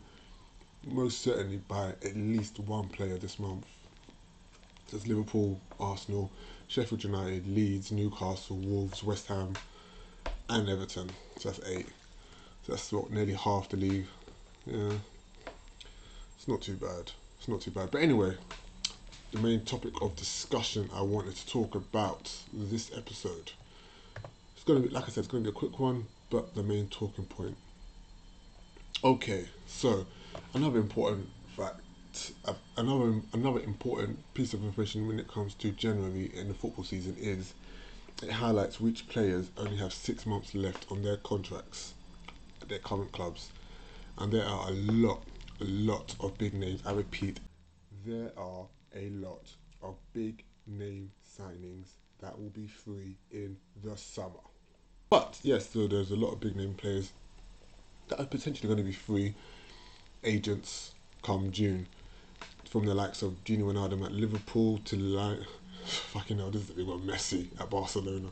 most 0.87 1.21
certainly 1.21 1.57
buy 1.57 1.89
at 2.03 2.15
least 2.15 2.59
one 2.59 2.89
player 2.89 3.17
this 3.17 3.37
month. 3.37 3.67
It's 4.91 5.05
Liverpool, 5.05 5.61
Arsenal, 5.79 6.31
Sheffield 6.67 7.03
United, 7.03 7.47
Leeds, 7.47 7.91
Newcastle, 7.91 8.57
Wolves, 8.57 9.03
West 9.03 9.27
Ham, 9.27 9.53
and 10.49 10.67
Everton. 10.67 11.11
So 11.37 11.49
that's 11.49 11.67
eight. 11.67 11.89
So 12.63 12.73
that's 12.73 12.91
what 12.91 13.11
nearly 13.11 13.33
half 13.33 13.69
the 13.69 13.77
league. 13.77 14.07
Yeah. 14.65 14.93
It's 16.43 16.49
not 16.49 16.61
too 16.61 16.75
bad. 16.75 17.09
It's 17.39 17.47
not 17.47 17.61
too 17.61 17.71
bad. 17.71 17.89
But 17.89 18.01
anyway, 18.01 18.35
the 19.31 19.39
main 19.39 19.63
topic 19.63 19.93
of 20.01 20.17
discussion 20.17 20.89
I 20.93 21.01
wanted 21.01 21.37
to 21.37 21.47
talk 21.47 21.73
about 21.73 22.35
this 22.51 22.91
episode. 22.93 23.53
It's 24.53 24.65
gonna 24.65 24.81
be 24.81 24.89
like 24.89 25.05
I 25.05 25.07
said, 25.07 25.19
it's 25.19 25.29
gonna 25.29 25.45
be 25.45 25.51
a 25.51 25.53
quick 25.53 25.79
one, 25.79 26.05
but 26.29 26.53
the 26.53 26.61
main 26.61 26.87
talking 26.89 27.23
point. 27.23 27.55
Okay, 29.05 29.45
so 29.67 30.05
another 30.53 30.79
important 30.79 31.29
fact, 31.55 31.79
uh, 32.43 32.55
another 32.75 33.21
another 33.31 33.61
important 33.61 34.19
piece 34.33 34.53
of 34.53 34.65
information 34.65 35.07
when 35.07 35.21
it 35.21 35.29
comes 35.29 35.53
to 35.53 35.71
January 35.71 36.29
in 36.35 36.49
the 36.49 36.53
football 36.53 36.83
season 36.83 37.15
is 37.17 37.53
it 38.21 38.31
highlights 38.31 38.81
which 38.81 39.07
players 39.07 39.49
only 39.57 39.77
have 39.77 39.93
six 39.93 40.25
months 40.25 40.53
left 40.53 40.91
on 40.91 41.03
their 41.03 41.15
contracts 41.15 41.93
at 42.61 42.67
their 42.67 42.79
current 42.79 43.13
clubs, 43.13 43.49
and 44.17 44.33
there 44.33 44.43
are 44.43 44.67
a 44.67 44.73
lot 44.73 45.23
a 45.63 45.65
lot 45.65 46.15
of 46.19 46.37
big 46.37 46.53
names. 46.53 46.81
I 46.85 46.91
repeat, 46.91 47.39
there 48.05 48.31
are 48.37 48.65
a 48.95 49.09
lot 49.11 49.49
of 49.81 49.95
big 50.11 50.43
name 50.67 51.11
signings 51.39 51.87
that 52.19 52.37
will 52.37 52.49
be 52.49 52.67
free 52.67 53.15
in 53.31 53.55
the 53.83 53.95
summer. 53.95 54.43
But 55.09 55.39
yes, 55.41 55.69
so 55.69 55.87
there's 55.87 56.11
a 56.11 56.15
lot 56.15 56.33
of 56.33 56.41
big 56.41 56.55
name 56.55 56.73
players 56.73 57.13
that 58.09 58.19
are 58.19 58.25
potentially 58.25 58.67
going 58.67 58.77
to 58.77 58.83
be 58.83 58.93
free 58.93 59.35
agents 60.23 60.93
come 61.21 61.51
June. 61.51 61.87
From 62.69 62.85
the 62.85 62.93
likes 62.93 63.21
of 63.21 63.41
Gini 63.45 63.61
Wijnaldum 63.61 64.03
at 64.03 64.11
Liverpool 64.11 64.79
to 64.85 64.97
like, 64.97 65.39
fucking 65.85 66.39
hell, 66.39 66.51
this 66.51 66.63
is 66.63 66.71
big 66.71 66.87
one, 66.87 67.01
Messi 67.01 67.47
at 67.59 67.69
Barcelona. 67.69 68.29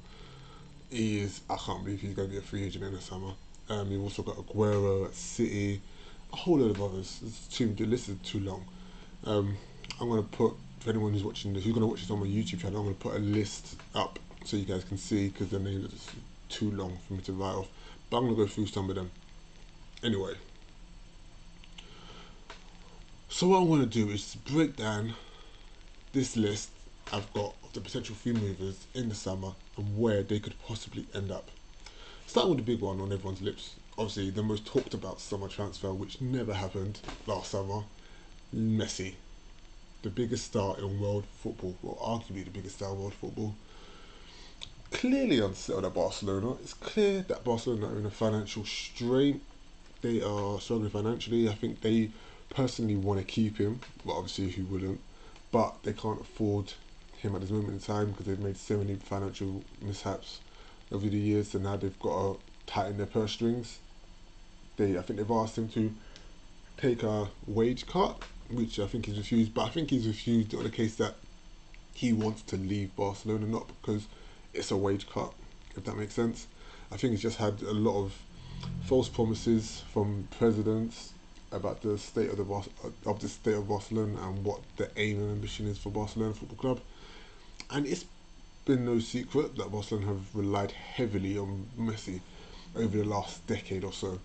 He 0.89 1.19
is, 1.19 1.41
I 1.50 1.55
can't 1.55 1.85
believe 1.85 2.01
he's 2.01 2.13
going 2.13 2.27
to 2.27 2.31
be 2.31 2.39
a 2.39 2.41
free 2.41 2.65
agent 2.65 2.83
in 2.83 2.93
the 2.93 3.00
summer. 3.00 3.31
Um, 3.69 3.89
you've 3.89 4.03
also 4.03 4.21
got 4.21 4.35
Aguero 4.35 5.05
at 5.05 5.13
City, 5.13 5.81
a 6.31 6.35
whole 6.35 6.59
load 6.59 6.71
of 6.71 6.81
others. 6.81 7.19
It's 7.25 7.47
too, 7.47 7.73
the 7.73 7.85
list 7.85 8.09
is 8.09 8.17
too 8.23 8.39
long. 8.39 8.65
Um, 9.23 9.57
I'm 10.00 10.09
gonna 10.09 10.23
put 10.23 10.53
for 10.79 10.89
anyone 10.89 11.13
who's 11.13 11.23
watching 11.23 11.53
this, 11.53 11.63
who's 11.63 11.73
gonna 11.73 11.88
watch 11.88 12.01
this 12.01 12.11
on 12.11 12.19
my 12.19 12.25
YouTube 12.25 12.61
channel. 12.61 12.79
I'm 12.79 12.85
gonna 12.85 12.95
put 12.95 13.15
a 13.15 13.19
list 13.19 13.75
up 13.93 14.19
so 14.43 14.57
you 14.57 14.65
guys 14.65 14.83
can 14.83 14.97
see 14.97 15.29
because 15.29 15.50
the 15.50 15.59
names 15.59 15.85
are 15.85 15.89
just 15.89 16.09
too 16.50 16.71
long 16.71 16.97
for 17.07 17.13
me 17.13 17.21
to 17.21 17.33
write 17.33 17.53
off. 17.53 17.67
But 18.09 18.17
I'm 18.17 18.23
gonna 18.25 18.35
go 18.35 18.47
through 18.47 18.67
some 18.67 18.89
of 18.89 18.95
them. 18.95 19.11
Anyway, 20.03 20.33
so 23.29 23.47
what 23.47 23.61
I'm 23.61 23.69
gonna 23.69 23.85
do 23.85 24.09
is 24.09 24.35
break 24.45 24.75
down 24.75 25.13
this 26.13 26.35
list 26.35 26.71
I've 27.13 27.31
got 27.33 27.55
of 27.63 27.73
the 27.73 27.81
potential 27.81 28.15
free 28.15 28.33
movers 28.33 28.88
in 28.93 29.09
the 29.09 29.15
summer 29.15 29.51
and 29.77 29.97
where 29.97 30.23
they 30.23 30.39
could 30.39 30.55
possibly 30.65 31.05
end 31.13 31.31
up. 31.31 31.50
Starting 32.25 32.55
with 32.55 32.65
the 32.65 32.71
big 32.71 32.81
one 32.81 33.01
on 33.01 33.11
everyone's 33.11 33.41
lips, 33.41 33.75
obviously 34.01 34.31
the 34.31 34.41
most 34.41 34.65
talked 34.65 34.96
about 34.96 35.22
summer 35.22 35.48
transfer, 35.48 35.93
which 35.93 36.20
never 36.20 36.55
happened 36.55 37.00
last 37.27 37.51
summer, 37.51 37.84
Messi, 38.53 39.13
the 40.01 40.10
biggest 40.10 40.46
star 40.46 40.75
in 40.79 41.00
world 41.00 41.24
football, 41.43 41.75
or 41.84 41.96
arguably 41.98 42.43
the 42.43 42.50
biggest 42.50 42.77
star 42.77 42.93
in 42.93 43.00
world 43.00 43.13
football. 43.13 43.55
Clearly 44.89 45.39
unsettled 45.39 45.86
at 45.86 45.93
Barcelona. 45.93 46.53
It's 46.63 46.74
clear 46.74 47.22
that 47.27 47.43
Barcelona 47.43 47.89
are 47.89 48.00
in 48.00 48.05
a 48.08 48.10
financial 48.10 48.65
strain. 48.65 49.39
They 50.01 50.24
are 50.24 50.60
struggling 50.60 50.89
financially. 50.89 51.48
I 51.48 51.53
think 51.53 51.81
they 51.81 52.10
personally 52.50 52.96
want 52.96 53.20
to 53.20 53.25
keep 53.25 53.60
him, 53.60 53.81
but 54.03 54.13
obviously 54.13 54.50
who 54.50 54.63
wouldn't? 54.65 55.00
But 55.51 55.84
they 55.84 55.93
can't 55.93 56.20
afford 56.20 56.74
him 57.20 57.36
at 57.36 57.41
this 57.41 57.51
moment 57.51 57.74
in 57.74 57.79
time 57.79 58.10
because 58.12 58.25
they've 58.25 58.39
made 58.39 58.58
so 58.58 58.79
many 58.79 58.96
financial 58.96 59.63
mishaps 59.79 60.39
over 60.91 61.08
the 61.08 61.17
years, 61.17 61.53
and 61.53 61.65
now 61.65 61.77
they've 61.77 62.00
got 62.00 62.34
to 62.34 62.39
tighten 62.65 62.98
their 62.98 63.05
purse 63.05 63.34
strings. 63.34 63.77
They, 64.78 64.98
I 64.98 65.01
think 65.01 65.20
they've 65.20 65.32
asked 65.32 65.58
him 65.58 65.70
to 65.70 65.94
take 66.78 67.04
a 67.04 67.30
wage 67.46 67.86
cut, 67.86 68.24
which 68.50 68.80
I 68.80 68.88
think 68.88 69.06
he's 69.06 69.18
refused. 69.18 69.54
But 69.54 69.66
I 69.66 69.70
think 69.70 69.90
he's 69.90 70.08
refused 70.08 70.56
on 70.56 70.63
the 70.63 70.70
case 70.70 70.96
that 70.96 71.16
he 71.94 72.13
wants 72.13 72.42
to 72.44 72.58
leave 72.58 72.96
Barcelona, 72.96 73.46
not 73.46 73.68
because 73.68 74.08
it's 74.54 74.72
a 74.72 74.78
wage 74.78 75.10
cut, 75.10 75.34
if 75.75 75.84
that 75.84 75.96
makes 75.98 76.13
sense. 76.13 76.48
I 76.92 76.98
think 76.98 77.12
he's 77.12 77.22
just 77.22 77.38
had 77.38 77.62
a 77.62 77.74
lot 77.74 78.04
of 78.04 78.13
false 78.86 79.10
promises 79.10 79.84
from 79.94 80.28
presidents 80.38 81.13
about 81.51 81.82
the 81.82 81.98
state 81.98 82.30
of 82.30 82.38
the 82.38 83.10
of 83.10 83.20
the 83.20 83.28
state 83.28 83.56
of 83.56 83.68
Barcelona 83.68 84.18
and 84.28 84.44
what 84.44 84.62
the 84.78 84.90
aim 84.98 85.20
and 85.20 85.32
ambition 85.32 85.68
is 85.68 85.78
for 85.78 85.90
Barcelona 85.90 86.34
Football 86.34 86.58
Club. 86.58 86.82
And 87.70 87.86
it's 87.86 88.06
been 88.66 88.86
no 88.86 89.00
secret 89.00 89.56
that 89.58 89.72
Barcelona 89.72 90.08
have 90.08 90.36
relied 90.36 90.72
heavily 90.72 91.38
on 91.38 91.68
Messi 91.78 92.22
over 92.75 92.98
the 92.98 93.04
last 93.04 93.46
decade 93.48 93.84
or 93.84 93.94
so. 93.94 94.20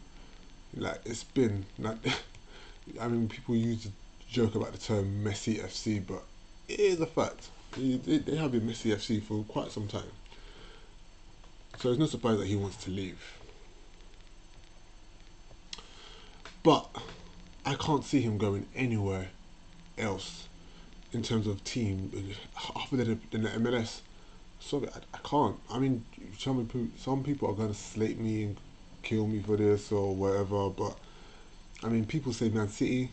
Like 0.76 1.00
it's 1.04 1.24
been 1.24 1.64
like 1.78 1.96
I 3.00 3.08
mean 3.08 3.28
people 3.28 3.56
use 3.56 3.84
to 3.84 3.90
joke 4.30 4.54
about 4.54 4.72
the 4.72 4.78
term 4.78 5.24
messy 5.24 5.56
FC, 5.56 6.06
but 6.06 6.22
it 6.68 6.80
is 6.80 7.00
a 7.00 7.06
fact. 7.06 7.48
They 7.76 8.36
have 8.36 8.52
been 8.52 8.66
messy 8.66 8.90
FC 8.90 9.22
for 9.22 9.44
quite 9.44 9.70
some 9.72 9.88
time. 9.88 10.10
So 11.78 11.90
it's 11.90 11.98
no 11.98 12.06
surprise 12.06 12.38
that 12.38 12.46
he 12.46 12.56
wants 12.56 12.82
to 12.84 12.90
leave. 12.90 13.20
But 16.62 16.88
I 17.64 17.74
can't 17.74 18.04
see 18.04 18.20
him 18.20 18.38
going 18.38 18.66
anywhere 18.74 19.28
else 19.98 20.48
in 21.12 21.22
terms 21.22 21.46
of 21.46 21.62
team 21.64 22.10
other 22.92 23.04
than 23.04 23.42
the 23.42 23.48
MLS. 23.50 24.00
Sorry, 24.58 24.88
I, 24.88 24.98
I 25.14 25.18
can't. 25.22 25.56
I 25.70 25.78
mean, 25.78 26.04
some 26.38 26.66
people, 26.66 26.88
some 26.98 27.22
people 27.22 27.50
are 27.50 27.54
going 27.54 27.68
to 27.68 27.74
slate 27.74 28.18
me 28.18 28.44
and 28.44 28.56
kill 29.06 29.26
me 29.28 29.38
for 29.38 29.56
this 29.56 29.92
or 29.92 30.16
whatever, 30.16 30.68
but 30.68 30.96
I 31.84 31.88
mean, 31.88 32.06
people 32.06 32.32
say 32.32 32.48
Man 32.48 32.68
City 32.68 33.10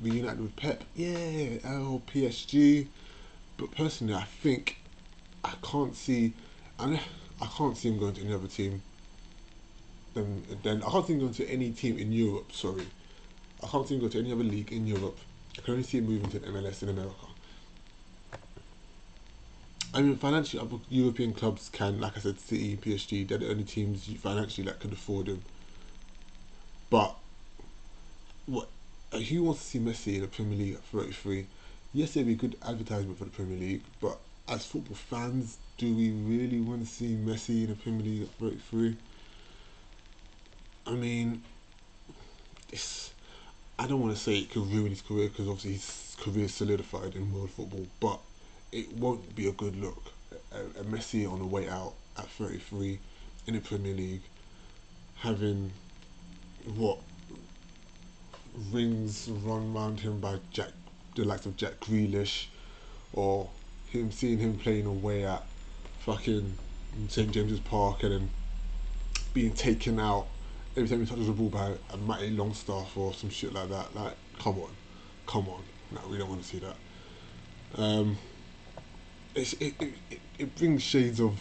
reunited 0.00 0.40
with 0.40 0.56
Pep, 0.56 0.84
yeah, 0.94 1.58
oh, 1.66 2.00
PSG, 2.06 2.86
but 3.58 3.70
personally, 3.72 4.14
I 4.14 4.24
think 4.24 4.78
I 5.44 5.52
can't 5.62 5.94
see, 5.94 6.32
and 6.78 6.98
I 7.42 7.46
can't 7.46 7.76
see 7.76 7.90
him 7.90 7.98
going 7.98 8.14
to 8.14 8.22
any 8.22 8.32
other 8.32 8.46
team. 8.46 8.80
Then, 10.14 10.42
then 10.62 10.82
I 10.82 10.90
can't 10.90 11.06
see 11.06 11.12
him 11.12 11.20
going 11.20 11.34
to 11.34 11.46
any 11.46 11.72
team 11.72 11.98
in 11.98 12.10
Europe. 12.10 12.52
Sorry, 12.52 12.86
I 13.62 13.66
can't 13.66 13.86
see 13.86 13.96
him 13.96 14.00
going 14.00 14.12
to 14.12 14.20
any 14.20 14.32
other 14.32 14.44
league 14.44 14.72
in 14.72 14.86
Europe. 14.86 15.18
I 15.58 15.60
can 15.60 15.72
only 15.72 15.84
see 15.84 15.98
him 15.98 16.06
moving 16.06 16.30
to 16.30 16.40
MLS 16.40 16.82
in 16.82 16.88
America. 16.88 17.26
I 19.96 20.02
mean, 20.02 20.16
financially, 20.18 20.62
European 20.90 21.32
clubs 21.32 21.70
can, 21.70 21.98
like 22.02 22.18
I 22.18 22.20
said, 22.20 22.38
City, 22.38 22.76
PSG, 22.76 23.26
they're 23.26 23.38
the 23.38 23.48
only 23.48 23.64
teams 23.64 24.04
financially 24.04 24.66
that 24.66 24.78
can 24.78 24.92
afford 24.92 25.26
him. 25.26 25.42
But 26.90 27.16
what? 28.44 28.68
Uh, 29.10 29.20
who 29.20 29.44
wants 29.44 29.62
to 29.62 29.66
see 29.66 29.78
Messi 29.78 30.16
in 30.16 30.20
the 30.20 30.26
Premier 30.26 30.58
League 30.58 30.74
at 30.74 30.82
33? 30.82 31.46
Yes, 31.94 32.14
it'd 32.14 32.26
be 32.26 32.34
good 32.34 32.58
advertisement 32.62 33.16
for 33.16 33.24
the 33.24 33.30
Premier 33.30 33.56
League, 33.56 33.84
but 34.02 34.18
as 34.46 34.66
football 34.66 34.96
fans, 34.96 35.56
do 35.78 35.94
we 35.94 36.10
really 36.10 36.60
want 36.60 36.86
to 36.86 36.92
see 36.92 37.16
Messi 37.16 37.62
in 37.62 37.68
the 37.68 37.74
Premier 37.76 38.02
League 38.02 38.22
at 38.24 38.28
33? 38.28 38.96
I 40.88 40.90
mean, 40.90 41.42
it's. 42.70 43.14
I 43.78 43.86
don't 43.86 44.00
want 44.00 44.14
to 44.14 44.20
say 44.20 44.40
it 44.40 44.50
could 44.50 44.70
ruin 44.70 44.90
his 44.90 45.00
career 45.00 45.30
because 45.30 45.48
obviously 45.48 45.72
his 45.72 46.16
career 46.20 46.48
solidified 46.48 47.14
in 47.14 47.32
world 47.32 47.48
football, 47.48 47.86
but 47.98 48.20
it 48.76 48.92
won't 48.92 49.34
be 49.34 49.48
a 49.48 49.52
good 49.52 49.74
look. 49.80 50.12
A, 50.52 50.80
a 50.80 50.84
Messi 50.84 51.30
on 51.30 51.38
the 51.38 51.46
way 51.46 51.66
out 51.66 51.94
at 52.18 52.28
33 52.28 52.98
in 53.46 53.54
the 53.54 53.60
Premier 53.60 53.94
League, 53.94 54.20
having 55.16 55.72
what 56.76 56.98
rings 58.70 59.30
run 59.44 59.72
round 59.72 60.00
him 60.00 60.20
by 60.20 60.38
Jack, 60.50 60.72
the 61.14 61.24
likes 61.24 61.46
of 61.46 61.56
Jack 61.56 61.80
Grealish, 61.80 62.46
or 63.14 63.48
him 63.88 64.12
seeing 64.12 64.38
him 64.38 64.58
playing 64.58 64.84
away 64.84 65.24
at 65.24 65.42
fucking 66.00 66.58
St 67.08 67.30
James's 67.30 67.60
Park 67.60 68.02
and 68.02 68.12
then 68.12 68.30
being 69.32 69.52
taken 69.52 69.98
out 69.98 70.26
every 70.76 70.88
time 70.88 71.00
he 71.00 71.06
touches 71.06 71.28
the 71.28 71.32
ball 71.32 71.48
by 71.48 71.72
a 71.94 71.96
Matty 71.96 72.30
Longstaff 72.30 72.94
or 72.94 73.14
some 73.14 73.30
shit 73.30 73.54
like 73.54 73.70
that. 73.70 73.94
Like, 73.94 74.16
come 74.38 74.58
on, 74.58 74.70
come 75.26 75.48
on. 75.48 75.62
No, 75.92 76.00
we 76.10 76.18
don't 76.18 76.28
want 76.28 76.42
to 76.42 76.46
see 76.46 76.58
that. 76.58 76.76
Um, 77.76 78.18
it, 79.36 79.74
it, 79.80 80.20
it, 80.38 80.54
brings 80.56 80.82
shades 80.82 81.20
of. 81.20 81.38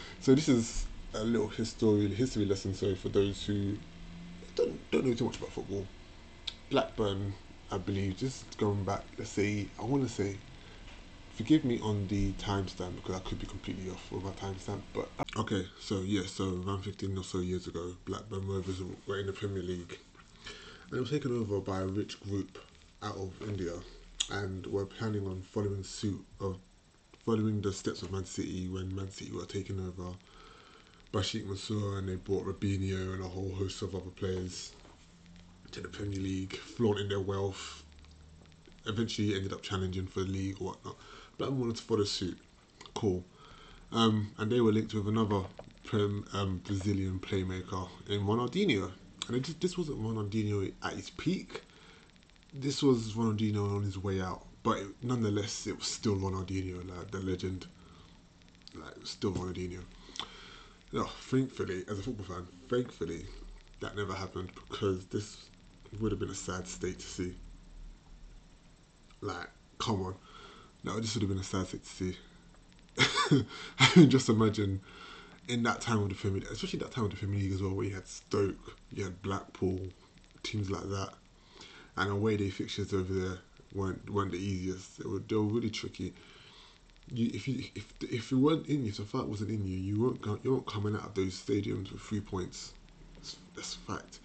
so 0.20 0.34
this 0.34 0.48
is 0.48 0.86
a 1.14 1.24
little 1.24 1.48
history 1.48 2.08
history 2.08 2.44
lesson. 2.44 2.74
So 2.74 2.94
for 2.94 3.08
those 3.08 3.44
who 3.44 3.76
don't 4.54 4.90
don't 4.90 5.06
know 5.06 5.14
too 5.14 5.24
much 5.24 5.38
about 5.38 5.50
football, 5.50 5.86
Blackburn, 6.70 7.32
I 7.70 7.78
believe, 7.78 8.16
just 8.16 8.56
going 8.58 8.84
back. 8.84 9.04
Let's 9.16 9.30
say 9.30 9.68
I 9.80 9.84
want 9.84 10.02
to 10.04 10.08
say. 10.08 10.36
Forgive 11.34 11.64
me 11.64 11.78
on 11.80 12.08
the 12.08 12.32
timestamp 12.32 12.96
because 12.96 13.14
I 13.14 13.20
could 13.20 13.38
be 13.38 13.46
completely 13.46 13.88
off 13.92 14.10
with 14.10 14.24
my 14.24 14.32
timestamp. 14.32 14.80
But 14.92 15.08
okay, 15.36 15.64
so 15.80 16.00
yeah, 16.00 16.22
so 16.26 16.60
around 16.66 16.82
fifteen 16.82 17.16
or 17.16 17.22
so 17.22 17.38
years 17.38 17.68
ago, 17.68 17.94
Blackburn 18.06 18.48
Rovers 18.48 18.82
were 19.06 19.20
in 19.20 19.26
the 19.26 19.32
Premier 19.32 19.62
League, 19.62 20.00
and 20.90 20.98
it 20.98 21.00
was 21.00 21.10
taken 21.10 21.40
over 21.40 21.60
by 21.60 21.78
a 21.78 21.86
rich 21.86 22.20
group 22.22 22.58
out 23.04 23.16
of 23.16 23.30
India, 23.48 23.74
and 24.32 24.66
were 24.66 24.84
planning 24.84 25.28
on 25.28 25.42
following 25.42 25.84
suit 25.84 26.24
of 26.40 26.58
following 27.24 27.60
the 27.60 27.72
steps 27.72 28.02
of 28.02 28.12
Man 28.12 28.24
City 28.24 28.68
when 28.68 28.94
Man 28.94 29.10
City 29.10 29.32
were 29.32 29.44
taken 29.44 29.80
over 29.80 30.14
by 31.12 31.22
Sheikh 31.22 31.46
Mansour 31.46 31.98
and 31.98 32.08
they 32.08 32.16
brought 32.16 32.46
Robinho 32.46 33.14
and 33.14 33.22
a 33.22 33.28
whole 33.28 33.54
host 33.54 33.82
of 33.82 33.94
other 33.94 34.10
players 34.10 34.72
to 35.72 35.80
the 35.80 35.88
Premier 35.88 36.20
League, 36.20 36.56
flaunting 36.56 37.08
their 37.08 37.20
wealth. 37.20 37.82
Eventually 38.86 39.34
ended 39.34 39.52
up 39.52 39.62
challenging 39.62 40.06
for 40.06 40.20
the 40.20 40.26
league 40.26 40.56
or 40.60 40.68
whatnot. 40.68 40.96
Blackburn 41.36 41.60
wanted 41.60 41.76
to 41.76 41.82
follow 41.82 42.04
suit. 42.04 42.38
Cool. 42.94 43.24
Um, 43.92 44.32
and 44.38 44.50
they 44.50 44.60
were 44.60 44.72
linked 44.72 44.94
with 44.94 45.08
another 45.08 45.42
Prem, 45.84 46.26
um, 46.32 46.62
Brazilian 46.64 47.18
playmaker 47.18 47.88
in 48.08 48.20
Ronaldinho. 48.20 48.90
And 49.28 49.44
just, 49.44 49.60
this 49.60 49.76
wasn't 49.76 50.00
Ronaldinho 50.00 50.72
at 50.82 50.94
his 50.94 51.10
peak. 51.10 51.62
This 52.54 52.82
was 52.82 53.12
Ronaldinho 53.12 53.76
on 53.76 53.82
his 53.82 53.98
way 53.98 54.20
out 54.20 54.47
but 54.62 54.78
nonetheless, 55.02 55.66
it 55.66 55.78
was 55.78 55.86
still 55.86 56.16
Ronaldinho, 56.16 56.88
like 56.88 57.10
the 57.10 57.20
legend. 57.20 57.66
Like 58.74 58.94
still 59.04 59.32
Ronaldinho. 59.32 59.80
Oh, 60.94 61.12
thankfully, 61.20 61.84
as 61.88 61.98
a 61.98 62.02
football 62.02 62.36
fan, 62.36 62.46
thankfully, 62.68 63.26
that 63.80 63.96
never 63.96 64.14
happened 64.14 64.50
because 64.54 65.06
this 65.06 65.48
would 66.00 66.12
have 66.12 66.18
been 66.18 66.30
a 66.30 66.34
sad 66.34 66.66
state 66.66 66.98
to 66.98 67.06
see. 67.06 67.34
Like, 69.20 69.48
come 69.78 70.02
on, 70.02 70.14
no, 70.84 70.98
this 70.98 71.14
would 71.14 71.22
have 71.22 71.30
been 71.30 71.38
a 71.38 71.44
sad 71.44 71.66
state 71.66 71.84
to 71.84 71.88
see. 71.88 72.16
I 73.78 73.90
mean, 73.96 74.10
just 74.10 74.28
imagine 74.28 74.80
in 75.46 75.62
that 75.62 75.80
time 75.80 76.02
of 76.02 76.08
the 76.08 76.14
Premier 76.14 76.42
especially 76.50 76.78
that 76.80 76.90
time 76.90 77.04
of 77.04 77.10
the 77.10 77.16
Premier 77.16 77.38
League 77.38 77.52
as 77.52 77.62
well, 77.62 77.74
where 77.74 77.86
you 77.86 77.94
had 77.94 78.06
Stoke, 78.08 78.76
you 78.90 79.04
had 79.04 79.22
Blackpool, 79.22 79.80
teams 80.42 80.70
like 80.70 80.88
that, 80.88 81.10
and 81.96 82.10
away 82.10 82.36
day 82.36 82.50
fixtures 82.50 82.92
over 82.92 83.12
there 83.12 83.38
weren't 83.74 84.08
weren't 84.10 84.32
the 84.32 84.38
easiest. 84.38 84.98
They 84.98 85.08
were 85.08 85.20
they 85.20 85.36
were 85.36 85.42
really 85.42 85.70
tricky. 85.70 86.14
You, 87.12 87.30
if 87.32 87.48
you 87.48 87.64
if 87.74 87.92
if 88.02 88.32
it 88.32 88.36
weren't 88.36 88.66
in 88.66 88.82
you, 88.84 88.90
if 88.90 88.98
the 88.98 89.04
fight 89.04 89.26
wasn't 89.26 89.50
in 89.50 89.66
you, 89.66 89.78
you 89.78 90.00
weren't 90.02 90.44
you 90.44 90.52
weren't 90.52 90.66
coming 90.66 90.94
out 90.94 91.04
of 91.04 91.14
those 91.14 91.34
stadiums 91.40 91.90
with 91.92 92.00
three 92.02 92.20
points. 92.20 92.72
It's 93.18 93.36
That's 93.54 93.74
fact. 93.74 94.20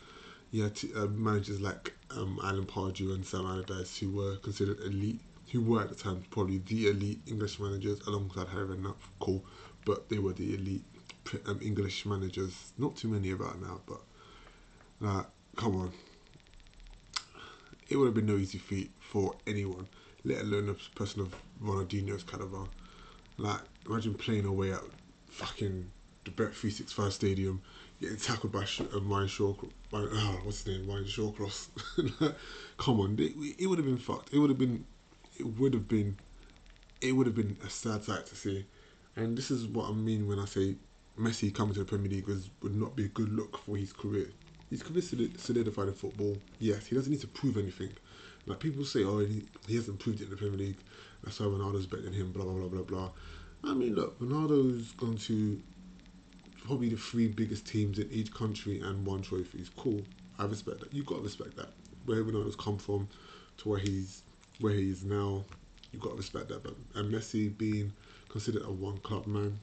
Yeah, 0.52 0.70
t- 0.70 0.94
uh, 0.96 1.08
managers 1.08 1.62
like 1.62 1.94
um, 2.12 2.40
Alan 2.44 2.66
Pardew 2.66 3.14
and 3.16 3.26
Sam 3.26 3.46
Allardyce 3.46 3.98
who 3.98 4.12
were 4.12 4.36
considered 4.38 4.80
elite, 4.82 5.20
who 5.52 5.62
were 5.62 5.82
at 5.82 5.90
the 5.90 5.96
time 5.96 6.24
probably 6.30 6.60
the 6.60 6.90
elite 6.90 7.22
English 7.26 7.60
managers 7.60 8.00
alongside 8.02 8.50
Harry 8.50 8.68
Redknapp, 8.68 8.98
cool, 9.20 9.44
but 9.84 10.10
they 10.10 10.20
were 10.20 10.34
the 10.34 10.54
elite 10.54 10.84
um, 11.48 11.60
English 11.62 12.06
managers. 12.06 12.74
Not 12.78 12.96
too 12.96 13.08
many 13.08 13.32
about 13.32 13.60
now, 13.62 13.82
but 13.88 14.02
like, 15.00 15.26
come 15.56 15.76
on. 15.76 15.92
It 17.90 17.98
would 17.98 18.06
have 18.06 18.14
been 18.14 18.26
no 18.26 18.38
easy 18.38 18.58
feat 18.58 18.92
for 19.00 19.36
anyone, 19.46 19.88
let 20.24 20.42
alone 20.42 20.70
a 20.70 20.98
person 20.98 21.22
of 21.22 21.36
Ronaldinho's 21.62 22.24
caliber. 22.24 22.66
Like, 23.38 23.62
imagine 23.88 24.14
playing 24.14 24.46
away 24.46 24.72
at 24.72 24.82
fucking 25.30 25.90
the 26.24 26.32
Bet 26.32 26.54
365 26.54 27.14
Stadium, 27.14 27.62
getting 28.00 28.18
tackled 28.18 28.52
by 28.52 28.66
Sh- 28.66 28.82
uh, 28.82 29.02
Ryan 29.02 29.28
Shaw, 29.28 29.54
oh, 29.94 30.40
what's 30.44 30.64
his 30.64 30.78
name, 30.78 30.90
Ryan 30.90 31.06
Shawcross. 31.06 31.68
Come 32.78 33.00
on, 33.00 33.16
it, 33.20 33.34
it 33.60 33.68
would 33.68 33.78
have 33.80 33.86
been 33.86 33.98
fucked. 33.98 34.34
It 34.34 34.40
would 34.40 34.50
have 34.50 34.60
been, 34.60 34.86
it 35.38 35.44
would 35.44 35.74
have 35.74 35.88
been, 35.88 36.18
it 37.02 37.12
would 37.12 37.28
have 37.28 37.36
been 37.36 37.58
a 37.66 37.70
sad 37.70 38.04
sight 38.04 38.26
to 38.28 38.36
see. 38.36 38.66
And 39.16 39.38
this 39.38 39.52
is 39.52 39.66
what 39.68 39.90
I 39.90 39.94
mean 39.94 40.28
when 40.28 40.40
I 40.40 40.46
say 40.46 40.76
Messi 41.20 41.54
coming 41.54 41.74
to 41.74 41.82
the 41.82 41.86
Premier 41.86 42.10
League 42.10 42.28
was, 42.28 42.50
would 42.62 42.76
not 42.76 42.96
be 42.96 43.06
a 43.06 43.10
good 43.10 43.30
look 43.30 43.58
for 43.58 43.78
his 43.78 43.94
career. 43.94 44.30
His 44.74 44.82
career 44.82 45.04
solidified 45.38 45.90
in 45.90 45.94
football. 45.94 46.36
Yes, 46.58 46.88
he 46.88 46.96
doesn't 46.96 47.12
need 47.12 47.22
to 47.22 47.28
prove 47.28 47.58
anything. 47.58 47.92
Like 48.48 48.60
people 48.60 48.84
say, 48.84 49.04
oh, 49.04 49.20
he, 49.20 49.44
he 49.68 49.76
hasn't 49.76 50.00
proved 50.00 50.20
it 50.20 50.24
in 50.24 50.30
the 50.32 50.36
Premier 50.36 50.58
League. 50.58 50.78
That's 51.24 51.40
why 51.40 51.46
Ronaldo's 51.46 51.86
better 51.86 52.02
than 52.02 52.14
him. 52.14 52.32
Blah 52.32 52.44
blah 52.44 52.54
blah 52.54 52.68
blah 52.70 52.82
blah. 52.82 53.10
I 53.64 53.76
mean, 53.76 53.94
look, 53.94 54.20
Ronaldo's 54.20 54.92
gone 54.94 55.18
to 55.18 55.62
probably 56.66 56.90
the 56.90 56.98
three 56.98 57.28
biggest 57.28 57.68
teams 57.68 58.00
in 58.00 58.10
each 58.12 58.34
country 58.34 58.80
and 58.80 59.06
won 59.06 59.22
trophies. 59.22 59.70
Cool. 59.78 60.02
I 60.40 60.46
respect 60.46 60.80
that. 60.80 60.92
You've 60.92 61.06
got 61.06 61.18
to 61.18 61.22
respect 61.22 61.56
that. 61.58 61.70
Where 62.06 62.24
Ronaldo's 62.24 62.56
come 62.56 62.80
from 62.80 63.08
to 63.58 63.70
where 63.70 63.80
he's 63.80 64.24
where 64.60 64.74
he 64.74 64.90
is 64.90 65.04
now, 65.04 65.44
you've 65.92 66.02
got 66.02 66.10
to 66.10 66.16
respect 66.16 66.48
that. 66.48 66.64
But 66.64 66.74
and 66.96 67.14
Messi 67.14 67.56
being 67.56 67.94
considered 68.28 68.64
a 68.64 68.72
one 68.72 68.98
club 68.98 69.28
man 69.28 69.60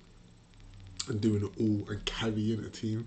and 1.08 1.20
doing 1.20 1.44
it 1.44 1.60
all 1.60 1.90
and 1.90 2.04
carrying 2.04 2.64
a 2.64 2.68
team, 2.68 3.06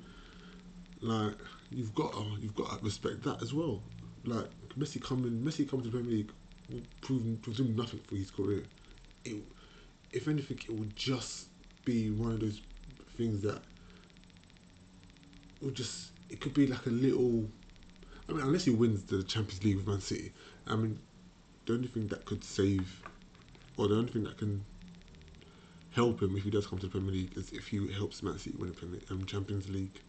like 1.00 1.38
you've 1.74 1.94
got 1.96 2.14
to, 2.14 2.26
you've 2.40 2.56
got 2.56 2.78
to 2.78 2.84
respect 2.84 3.24
that 3.24 3.42
as 3.42 3.54
well. 3.54 3.82
Like 4.26 4.48
Messi 4.78 5.02
coming 5.02 5.42
Messi 5.42 5.70
coming 5.70 5.84
to 5.86 5.90
the 5.90 5.98
Premier 5.98 6.18
League 6.18 6.32
will 6.70 6.82
prove 7.02 7.42
presume 7.42 7.76
nothing 7.76 8.00
for 8.08 8.16
his 8.16 8.32
career. 8.32 8.64
It, 9.26 9.38
if 10.12 10.28
anything, 10.28 10.60
it 10.68 10.78
will 10.78 10.90
just 10.96 11.48
be 11.86 12.12
one 12.12 12.32
of 12.32 12.40
those 12.40 12.62
things 13.18 13.42
that 13.42 13.62
will 15.62 15.72
just 15.72 16.12
it 16.30 16.40
could 16.40 16.54
be 16.54 16.68
like 16.68 16.86
a 16.86 16.92
little. 16.92 17.50
I 18.30 18.32
mean, 18.32 18.42
unless 18.42 18.66
he 18.66 18.72
wins 18.72 19.04
the 19.04 19.24
Champions 19.24 19.64
League 19.64 19.78
with 19.78 19.88
Man 19.88 20.00
City, 20.00 20.32
I 20.68 20.76
mean, 20.76 21.00
the 21.66 21.74
only 21.74 21.88
thing 21.88 22.08
that 22.08 22.26
could 22.26 22.44
save, 22.44 23.02
or 23.78 23.88
the 23.88 23.96
only 23.96 24.12
thing 24.12 24.24
that 24.24 24.38
can 24.38 24.64
help 25.92 26.22
him 26.22 26.36
if 26.36 26.44
he 26.44 26.50
does 26.50 26.66
come 26.66 26.80
to 26.80 26.88
the 26.88 26.92
Premier 26.92 27.12
League 27.12 27.38
is 27.38 27.52
if 27.52 27.68
he 27.68 27.92
helps 27.92 28.24
Man 28.24 28.38
City 28.40 28.56
win 28.58 28.70
the 28.70 28.76
Premier 28.76 29.00
um, 29.12 29.26
Champions 29.26 29.70
League, 29.70 30.02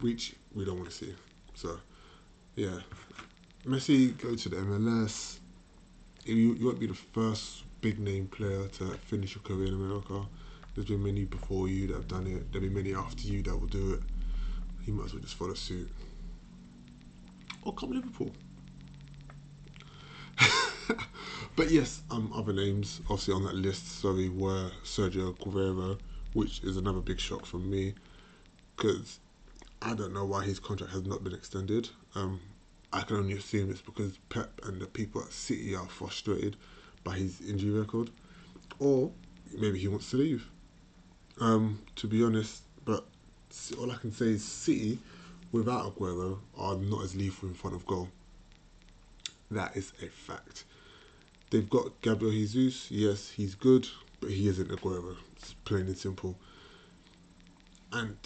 which 0.00 0.34
we 0.54 0.64
don't 0.64 0.76
want 0.78 0.90
to 0.90 0.94
see. 0.94 1.14
So, 1.54 1.78
yeah, 2.56 2.80
Messi 3.66 4.16
go 4.18 4.34
to 4.34 4.48
the 4.48 4.56
MLS. 4.56 5.38
You, 6.24 6.54
you 6.54 6.66
won't 6.66 6.80
be 6.80 6.86
the 6.86 6.94
first 6.94 7.64
big 7.80 7.98
name 7.98 8.26
player 8.28 8.66
to 8.66 8.84
finish 9.06 9.34
your 9.34 9.42
career 9.42 9.68
in 9.68 9.74
America. 9.74 10.26
There's 10.74 10.88
been 10.88 11.02
many 11.02 11.24
before 11.24 11.68
you 11.68 11.88
that 11.88 11.94
have 11.94 12.08
done 12.08 12.26
it. 12.26 12.50
There'll 12.50 12.68
be 12.68 12.74
many 12.74 12.94
after 12.94 13.26
you 13.28 13.42
that 13.42 13.56
will 13.56 13.68
do 13.68 13.94
it. 13.94 14.00
You 14.86 14.94
might 14.94 15.06
as 15.06 15.12
well 15.12 15.22
just 15.22 15.34
follow 15.34 15.54
suit. 15.54 15.90
Or 17.62 17.72
come 17.72 17.92
Liverpool. 17.92 18.32
but 21.56 21.70
yes, 21.70 22.02
um, 22.10 22.32
other 22.34 22.52
names 22.52 23.00
obviously 23.08 23.34
on 23.34 23.44
that 23.44 23.54
list, 23.54 24.00
sorry, 24.00 24.28
were 24.28 24.70
Sergio 24.82 25.36
Aguero, 25.36 25.98
which 26.32 26.62
is 26.64 26.76
another 26.76 27.00
big 27.00 27.20
shock 27.20 27.46
for 27.46 27.58
me 27.58 27.94
because 28.76 29.20
I 29.84 29.92
don't 29.92 30.14
know 30.14 30.24
why 30.24 30.44
his 30.44 30.58
contract 30.58 30.94
has 30.94 31.04
not 31.04 31.22
been 31.22 31.34
extended. 31.34 31.90
Um, 32.14 32.40
I 32.90 33.02
can 33.02 33.16
only 33.16 33.34
assume 33.34 33.70
it's 33.70 33.82
because 33.82 34.16
Pep 34.30 34.58
and 34.64 34.80
the 34.80 34.86
people 34.86 35.20
at 35.20 35.30
City 35.30 35.74
are 35.74 35.86
frustrated 35.86 36.56
by 37.04 37.16
his 37.16 37.42
injury 37.42 37.70
record, 37.78 38.08
or 38.78 39.10
maybe 39.52 39.78
he 39.78 39.88
wants 39.88 40.10
to 40.12 40.16
leave. 40.16 40.48
Um, 41.38 41.82
to 41.96 42.06
be 42.06 42.24
honest, 42.24 42.62
but 42.86 43.04
all 43.78 43.92
I 43.92 43.96
can 43.96 44.10
say 44.10 44.26
is 44.26 44.42
City, 44.42 44.98
without 45.52 45.94
Aguero, 45.94 46.38
are 46.56 46.76
not 46.76 47.04
as 47.04 47.14
lethal 47.14 47.50
in 47.50 47.54
front 47.54 47.76
of 47.76 47.86
goal. 47.86 48.08
That 49.50 49.76
is 49.76 49.92
a 50.02 50.06
fact. 50.06 50.64
They've 51.50 51.68
got 51.68 52.00
Gabriel 52.00 52.32
Jesus. 52.32 52.90
Yes, 52.90 53.28
he's 53.28 53.54
good, 53.54 53.86
but 54.20 54.30
he 54.30 54.48
isn't 54.48 54.70
Aguero. 54.70 55.16
It's 55.36 55.52
plain 55.66 55.82
and 55.82 55.98
simple. 55.98 56.36
And 57.92 58.16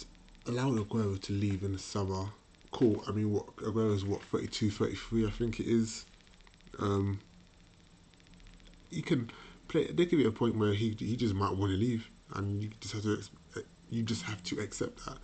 allowing 0.49 0.83
Aguero 0.83 1.21
to 1.21 1.33
leave 1.33 1.63
in 1.63 1.73
the 1.73 1.79
summer, 1.79 2.25
cool. 2.71 3.03
I 3.07 3.11
mean, 3.11 3.31
what 3.31 3.55
Aguero 3.57 3.93
is 3.93 4.03
what 4.03 4.21
32, 4.23 4.71
33, 4.71 5.27
I 5.27 5.29
think 5.29 5.59
it 5.59 5.67
is. 5.67 6.05
Um, 6.79 7.19
he 8.89 9.01
can 9.01 9.29
play. 9.67 9.85
There 9.85 10.05
could 10.05 10.17
be 10.17 10.25
a 10.25 10.31
point 10.31 10.57
where 10.57 10.73
he 10.73 10.95
he 10.97 11.15
just 11.15 11.35
might 11.35 11.55
want 11.55 11.71
to 11.71 11.77
leave, 11.77 12.09
and 12.33 12.63
you 12.63 12.69
just 12.81 12.93
have 12.93 13.03
to 13.03 13.21
you 13.91 14.03
just 14.03 14.23
have 14.23 14.43
to 14.43 14.59
accept 14.59 15.05
that. 15.05 15.17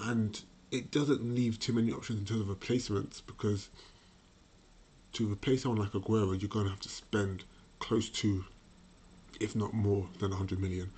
And 0.00 0.40
it 0.70 0.90
doesn't 0.90 1.22
leave 1.22 1.58
too 1.58 1.72
many 1.72 1.92
options 1.92 2.18
in 2.18 2.26
terms 2.26 2.40
of 2.40 2.48
replacements 2.48 3.20
because 3.20 3.70
to 5.12 5.30
replace 5.30 5.62
someone 5.62 5.80
like 5.80 5.92
Aguero, 5.92 6.38
you're 6.38 6.48
going 6.48 6.66
to 6.66 6.70
have 6.70 6.80
to 6.80 6.88
spend 6.88 7.44
close 7.78 8.08
to, 8.08 8.44
if 9.40 9.54
not 9.54 9.72
more 9.72 10.08
than 10.18 10.30
100 10.30 10.60
million. 10.60 10.92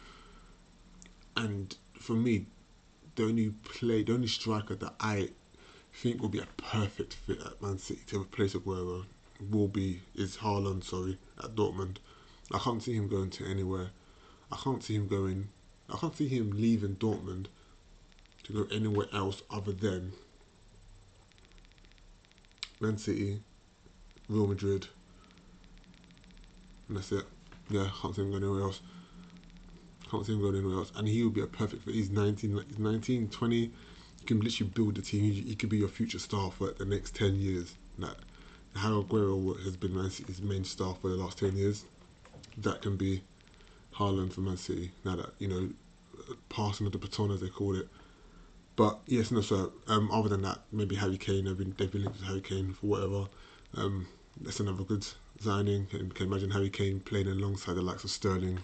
And 1.36 1.76
for 2.00 2.14
me, 2.14 2.46
the 3.18 3.24
only 3.24 3.50
play, 3.50 4.04
the 4.04 4.14
only 4.14 4.28
striker 4.28 4.76
that 4.76 4.94
I 5.00 5.30
think 5.92 6.22
will 6.22 6.28
be 6.28 6.38
a 6.38 6.46
perfect 6.56 7.14
fit 7.14 7.40
at 7.40 7.60
Man 7.60 7.76
City 7.78 8.00
to 8.06 8.22
replace 8.22 8.54
Aguero 8.54 9.00
uh, 9.00 9.04
will 9.50 9.66
be 9.66 10.00
is 10.14 10.36
Haaland. 10.36 10.84
Sorry, 10.84 11.18
at 11.42 11.56
Dortmund. 11.56 11.96
I 12.52 12.58
can't 12.58 12.80
see 12.80 12.94
him 12.94 13.08
going 13.08 13.30
to 13.30 13.44
anywhere. 13.44 13.90
I 14.52 14.56
can't 14.56 14.84
see 14.84 14.94
him 14.94 15.08
going. 15.08 15.48
I 15.92 15.96
can't 15.96 16.16
see 16.16 16.28
him 16.28 16.52
leaving 16.52 16.94
Dortmund 16.94 17.46
to 18.44 18.52
go 18.52 18.66
anywhere 18.72 19.08
else 19.12 19.42
other 19.50 19.72
than 19.72 20.12
Man 22.80 22.98
City, 22.98 23.42
Real 24.28 24.46
Madrid, 24.46 24.86
and 26.86 26.96
that's 26.96 27.10
it. 27.10 27.24
Yeah, 27.68 27.82
I 27.82 27.92
can't 28.00 28.14
see 28.14 28.22
him 28.22 28.30
going 28.30 28.44
anywhere 28.44 28.62
else. 28.62 28.80
Can't 30.10 30.24
see 30.24 30.32
him 30.32 30.40
going 30.40 30.56
anywhere 30.56 30.78
else. 30.78 30.92
And 30.96 31.06
he 31.06 31.22
would 31.22 31.34
be 31.34 31.42
a 31.42 31.46
perfect 31.46 31.84
fit. 31.84 31.94
He's 31.94 32.10
19, 32.10 32.64
he's 32.68 32.78
19, 32.78 33.28
20. 33.28 33.56
You 33.56 33.70
can 34.26 34.40
literally 34.40 34.70
build 34.74 34.94
the 34.96 35.02
team. 35.02 35.22
He, 35.22 35.40
he 35.42 35.54
could 35.54 35.68
be 35.68 35.78
your 35.78 35.88
future 35.88 36.18
star 36.18 36.50
for 36.50 36.72
the 36.72 36.84
next 36.84 37.14
10 37.14 37.36
years. 37.36 37.74
That 37.98 38.16
how 38.74 39.02
Aguero 39.02 39.62
has 39.64 39.76
been 39.76 39.94
Man 39.94 40.10
City's 40.10 40.40
main 40.40 40.64
star 40.64 40.94
for 40.94 41.08
the 41.08 41.16
last 41.16 41.38
10 41.38 41.56
years. 41.56 41.84
That 42.58 42.82
can 42.82 42.96
be 42.96 43.22
Haaland 43.94 44.32
for 44.32 44.40
Man 44.40 44.56
City. 44.56 44.92
Now 45.04 45.16
that, 45.16 45.30
you 45.38 45.48
know, 45.48 45.68
passing 46.48 46.86
of 46.86 46.92
the 46.92 46.98
baton 46.98 47.30
as 47.30 47.40
they 47.40 47.48
call 47.48 47.76
it. 47.76 47.88
But 48.76 49.00
yes, 49.06 49.30
no, 49.32 49.40
sir. 49.40 49.70
um, 49.88 50.10
other 50.12 50.28
than 50.28 50.42
that, 50.42 50.60
maybe 50.70 50.94
Harry 50.94 51.18
Kane, 51.18 51.46
they've 51.46 51.58
been, 51.58 51.74
they've 51.76 51.90
been 51.90 52.02
linked 52.02 52.18
with 52.18 52.28
Harry 52.28 52.40
Kane 52.40 52.72
for 52.74 52.86
whatever. 52.86 53.26
Um, 53.74 54.06
that's 54.40 54.60
another 54.60 54.84
good 54.84 55.04
signing. 55.40 55.86
Can, 55.86 56.10
can 56.12 56.26
imagine 56.26 56.50
Harry 56.50 56.70
Kane 56.70 57.00
playing 57.00 57.26
alongside 57.26 57.74
the 57.74 57.82
likes 57.82 58.04
of 58.04 58.10
Sterling, 58.10 58.60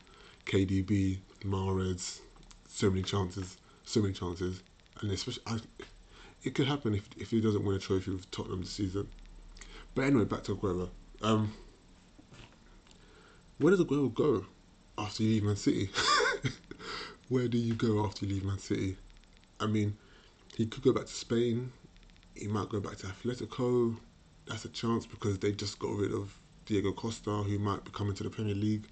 KDB, 0.46 1.18
Mahrez. 1.44 2.20
So 2.68 2.90
many 2.90 3.02
chances, 3.02 3.56
so 3.84 4.00
many 4.00 4.14
chances, 4.14 4.60
and 5.00 5.12
especially 5.12 5.42
I, 5.46 5.58
it 6.42 6.54
could 6.54 6.66
happen 6.66 6.94
if 6.94 7.08
if 7.16 7.30
he 7.30 7.40
doesn't 7.40 7.64
win 7.64 7.76
a 7.76 7.78
trophy 7.78 8.10
with 8.10 8.30
Tottenham 8.30 8.62
this 8.62 8.70
season. 8.70 9.08
But 9.94 10.06
anyway, 10.06 10.24
back 10.24 10.42
to 10.44 10.56
Aguero. 10.56 10.90
Um, 11.22 11.52
where 13.58 13.70
does 13.70 13.80
Aguero 13.80 14.12
go 14.12 14.44
after 14.98 15.22
you 15.22 15.30
leave 15.30 15.44
Man 15.44 15.56
City? 15.56 15.88
where 17.28 17.46
do 17.46 17.58
you 17.58 17.74
go 17.74 18.04
after 18.04 18.26
you 18.26 18.34
leave 18.34 18.44
Man 18.44 18.58
City? 18.58 18.96
I 19.60 19.66
mean, 19.66 19.96
he 20.56 20.66
could 20.66 20.82
go 20.82 20.92
back 20.92 21.06
to 21.06 21.12
Spain. 21.12 21.72
He 22.34 22.48
might 22.48 22.68
go 22.68 22.80
back 22.80 22.96
to 22.98 23.06
Atletico. 23.06 23.96
That's 24.46 24.64
a 24.64 24.68
chance 24.70 25.06
because 25.06 25.38
they 25.38 25.52
just 25.52 25.78
got 25.78 25.94
rid 25.94 26.12
of 26.12 26.36
Diego 26.66 26.92
Costa, 26.92 27.30
who 27.30 27.58
might 27.58 27.84
be 27.84 27.92
coming 27.92 28.14
to 28.14 28.24
the 28.24 28.30
Premier 28.30 28.54
League 28.54 28.88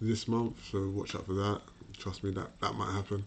this 0.00 0.28
month. 0.28 0.62
So 0.70 0.88
watch 0.90 1.14
out 1.14 1.26
for 1.26 1.34
that. 1.34 1.62
Trust 2.02 2.24
me, 2.24 2.32
that 2.32 2.58
that 2.60 2.74
might 2.74 2.90
happen. 2.90 3.24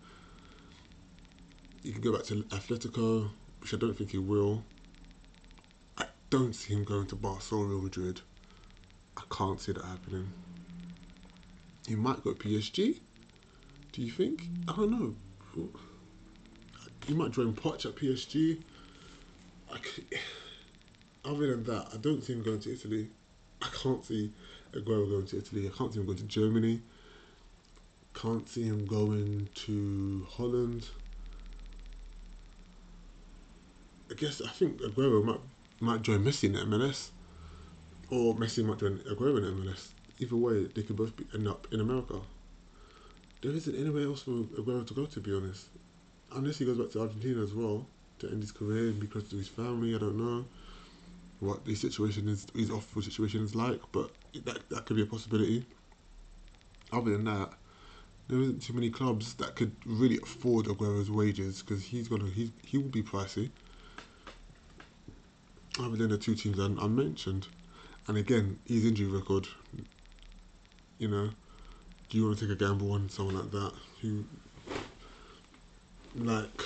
He 1.82 1.94
can 1.94 2.02
go 2.02 2.12
back 2.12 2.24
to 2.24 2.44
Atletico, 2.44 3.30
which 3.62 3.74
I 3.74 3.78
don't 3.78 3.98
think 3.98 4.12
he 4.12 4.18
will. 4.18 4.66
I 5.98 6.08
don't 6.30 6.52
see 6.52 6.74
him 6.74 6.84
going 6.84 7.08
to 7.08 7.16
Barcelona, 7.16 7.70
Real 7.70 7.84
Madrid. 7.84 8.20
I 9.16 9.22
can't 9.34 9.62
see 9.62 9.72
that 9.72 9.86
happening. 9.86 10.30
He 11.88 11.96
might 11.96 12.22
go 12.22 12.34
to 12.34 12.38
PSG. 12.38 13.00
Do 13.94 14.02
you 14.02 14.12
think? 14.12 14.44
I 14.68 14.76
don't 14.76 14.92
know. 14.92 15.16
you 17.08 17.16
might 17.16 17.32
join 17.32 17.54
Poch 17.54 17.86
at 17.86 17.96
PSG. 17.96 18.62
Could, 19.72 20.06
other 21.24 21.48
than 21.48 21.64
that, 21.64 21.92
I 21.94 21.98
don't 21.98 22.22
see 22.22 22.34
him 22.34 22.44
going 22.44 22.60
to 22.60 22.74
Italy. 22.74 23.08
I 23.62 23.70
can't 23.82 24.04
see 24.04 24.34
Aguero 24.74 25.10
going 25.10 25.28
to 25.28 25.38
Italy. 25.38 25.66
I 25.66 25.78
can't 25.78 25.94
see 25.94 26.02
him 26.02 26.06
going 26.06 26.18
to 26.18 26.26
Germany. 26.26 26.82
Can't 28.26 28.50
see 28.50 28.64
him 28.64 28.88
going 28.88 29.50
to 29.54 30.26
Holland. 30.32 30.88
I 34.10 34.16
guess 34.16 34.42
I 34.42 34.50
think 34.50 34.82
Aguero 34.82 35.24
might 35.24 35.42
might 35.80 36.02
join 36.02 36.24
Messi 36.24 36.46
in 36.46 36.54
MLS, 36.68 37.12
or 38.10 38.34
Messi 38.34 38.66
might 38.66 38.80
join 38.80 38.98
Aguero 39.02 39.38
in 39.38 39.44
MLS. 39.62 39.90
Either 40.18 40.38
way, 40.38 40.64
they 40.64 40.82
could 40.82 40.96
both 40.96 41.16
be, 41.16 41.28
end 41.36 41.48
up 41.48 41.68
in 41.72 41.82
America. 41.82 42.20
There 43.44 43.52
isn't 43.52 43.76
anywhere 43.76 44.06
else 44.08 44.24
for 44.24 44.32
Aguero 44.32 44.88
to 44.88 44.94
go, 44.96 45.06
to 45.06 45.20
be 45.20 45.32
honest, 45.32 45.68
unless 46.32 46.58
he 46.58 46.66
goes 46.66 46.80
back 46.80 46.90
to 46.94 47.02
Argentina 47.02 47.44
as 47.44 47.54
well 47.54 47.86
to 48.18 48.28
end 48.32 48.42
his 48.42 48.52
career 48.52 48.88
and 48.90 49.00
be 49.00 49.06
close 49.06 49.30
to 49.30 49.36
his 49.36 49.50
family. 49.50 49.94
I 49.94 50.00
don't 50.00 50.18
know 50.18 50.46
what 51.42 51.64
the 51.64 51.76
situation 51.76 52.28
is, 52.30 52.48
his 52.56 52.72
off 52.72 52.92
situation 53.04 53.44
is 53.44 53.54
like, 53.54 53.82
but 53.92 54.10
that 54.46 54.68
that 54.70 54.88
could 54.88 54.96
be 54.96 55.04
a 55.04 55.06
possibility. 55.06 55.64
Other 56.92 57.12
than 57.12 57.26
that, 57.26 57.54
there 58.28 58.40
isn't 58.40 58.62
too 58.62 58.74
many 58.74 58.90
clubs 58.90 59.36
that 59.36 59.56
could 59.56 59.76
really 59.86 60.18
afford 60.18 60.68
Aguero's 60.68 61.12
wages 61.12 61.62
because 61.62 61.84
he's 61.84 62.08
gonna 62.08 62.30
he 62.30 62.52
he 62.66 62.78
will 62.78 62.90
be 62.90 63.04
pricey. 63.04 63.52
Other 65.80 65.98
than 65.98 66.10
the 66.10 66.18
two 66.18 66.36
teams 66.36 66.60
I, 66.60 66.66
I 66.66 66.88
mentioned, 66.88 67.48
and 68.08 68.18
again 68.18 68.60
his 68.66 68.86
injury 68.86 69.08
record. 69.08 69.48
You 70.98 71.10
know, 71.10 71.30
do 72.10 72.18
you 72.18 72.26
want 72.26 72.40
to 72.40 72.48
take 72.48 72.54
a 72.54 72.58
gamble 72.58 72.94
on 72.94 73.10
someone 73.10 73.36
like 73.36 73.52
that 73.52 73.74
who, 74.02 74.26
like 76.16 76.62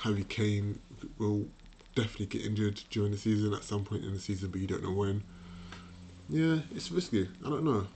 Harry 0.00 0.24
Kane, 0.24 0.78
will 1.18 1.46
definitely 1.94 2.26
get 2.26 2.42
injured 2.42 2.82
during 2.90 3.10
the 3.10 3.16
season 3.16 3.54
at 3.54 3.64
some 3.64 3.84
point 3.84 4.04
in 4.04 4.12
the 4.12 4.20
season, 4.20 4.50
but 4.50 4.60
you 4.60 4.66
don't 4.66 4.82
know 4.82 4.92
when. 4.92 5.22
Yeah, 6.28 6.58
it's 6.74 6.90
risky. 6.90 7.28
I 7.44 7.48
don't 7.48 7.64
know. 7.64 7.86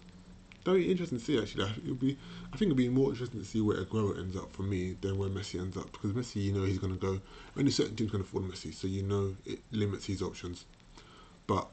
Be 0.74 0.90
interesting 0.90 1.18
to 1.18 1.24
see. 1.24 1.38
Actually, 1.38 1.70
it'll 1.82 1.94
be. 1.94 2.16
I 2.52 2.56
think 2.56 2.70
it'll 2.70 2.76
be 2.76 2.88
more 2.88 3.10
interesting 3.10 3.40
to 3.40 3.46
see 3.46 3.60
where 3.60 3.84
Aguero 3.84 4.18
ends 4.18 4.36
up 4.36 4.52
for 4.54 4.62
me 4.62 4.96
than 5.00 5.18
where 5.18 5.28
Messi 5.28 5.60
ends 5.60 5.76
up 5.76 5.90
because 5.92 6.12
Messi, 6.12 6.42
you 6.42 6.52
know, 6.52 6.64
he's 6.64 6.78
going 6.78 6.92
to 6.92 6.98
go. 6.98 7.20
Only 7.56 7.70
certain 7.70 7.96
teams 7.96 8.10
can 8.10 8.20
afford 8.20 8.44
Messi, 8.44 8.74
so 8.74 8.86
you 8.86 9.02
know 9.02 9.36
it 9.46 9.60
limits 9.70 10.06
his 10.06 10.22
options. 10.22 10.66
But 11.46 11.68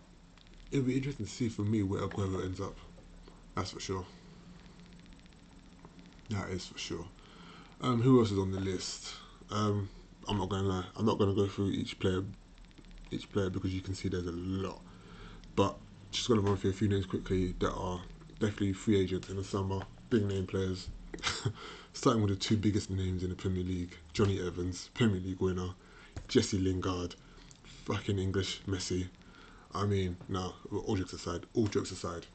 it'll 0.72 0.86
be 0.86 0.96
interesting 0.96 1.26
to 1.26 1.32
see 1.32 1.50
for 1.50 1.64
me 1.64 1.84
where 1.84 2.02
Aguero 2.02 2.44
ends 2.44 2.62
up. 2.62 2.78
That's 3.56 3.72
for 3.72 3.80
sure. 3.80 4.06
That 6.30 6.50
is 6.50 6.66
for 6.66 6.78
sure. 6.78 7.08
Um, 7.82 8.02
who 8.02 8.20
else 8.20 8.32
is 8.32 8.40
on 8.40 8.52
the 8.52 8.60
list? 8.60 9.14
Um, 9.52 9.90
I'm 10.28 10.38
not 10.38 10.50
gonna 10.50 10.68
lie. 10.68 10.86
I'm 10.96 11.06
not 11.06 11.20
gonna 11.20 11.36
go 11.36 11.48
through 11.48 11.72
each 11.72 12.00
player, 12.00 12.24
each 13.12 13.32
player 13.32 13.50
because 13.50 13.74
you 13.74 13.82
can 13.82 13.94
see 13.94 14.10
there's 14.10 14.26
a 14.26 14.32
lot. 14.32 14.82
But 15.56 15.76
just 16.12 16.28
gonna 16.28 16.42
run 16.42 16.58
through 16.58 16.72
a 16.72 16.74
few 16.74 16.88
names 16.88 17.06
quickly 17.06 17.54
that 17.60 17.72
are 17.72 18.02
definitely 18.40 18.74
free 18.74 19.00
agents 19.00 19.30
in 19.30 19.38
the 19.38 19.44
summer. 19.44 19.82
Big 20.10 20.26
name 20.26 20.46
players. 20.46 20.90
Starting 21.94 22.22
with 22.22 22.32
the 22.32 22.38
two 22.38 22.58
biggest 22.58 22.90
names 22.90 23.24
in 23.24 23.30
the 23.30 23.36
Premier 23.36 23.64
League: 23.64 23.98
Johnny 24.14 24.40
Evans, 24.46 24.90
Premier 24.94 25.20
League 25.20 25.40
winner, 25.40 25.70
Jesse 26.28 26.60
Lingard, 26.60 27.16
fucking 27.64 28.20
English 28.20 28.62
Messi. 28.68 29.08
I 29.74 29.86
mean, 29.86 30.18
no, 30.30 30.54
all 30.72 30.96
jokes 30.96 31.14
aside, 31.14 31.46
all 31.54 31.68
jokes 31.68 31.92
aside, 31.92 32.26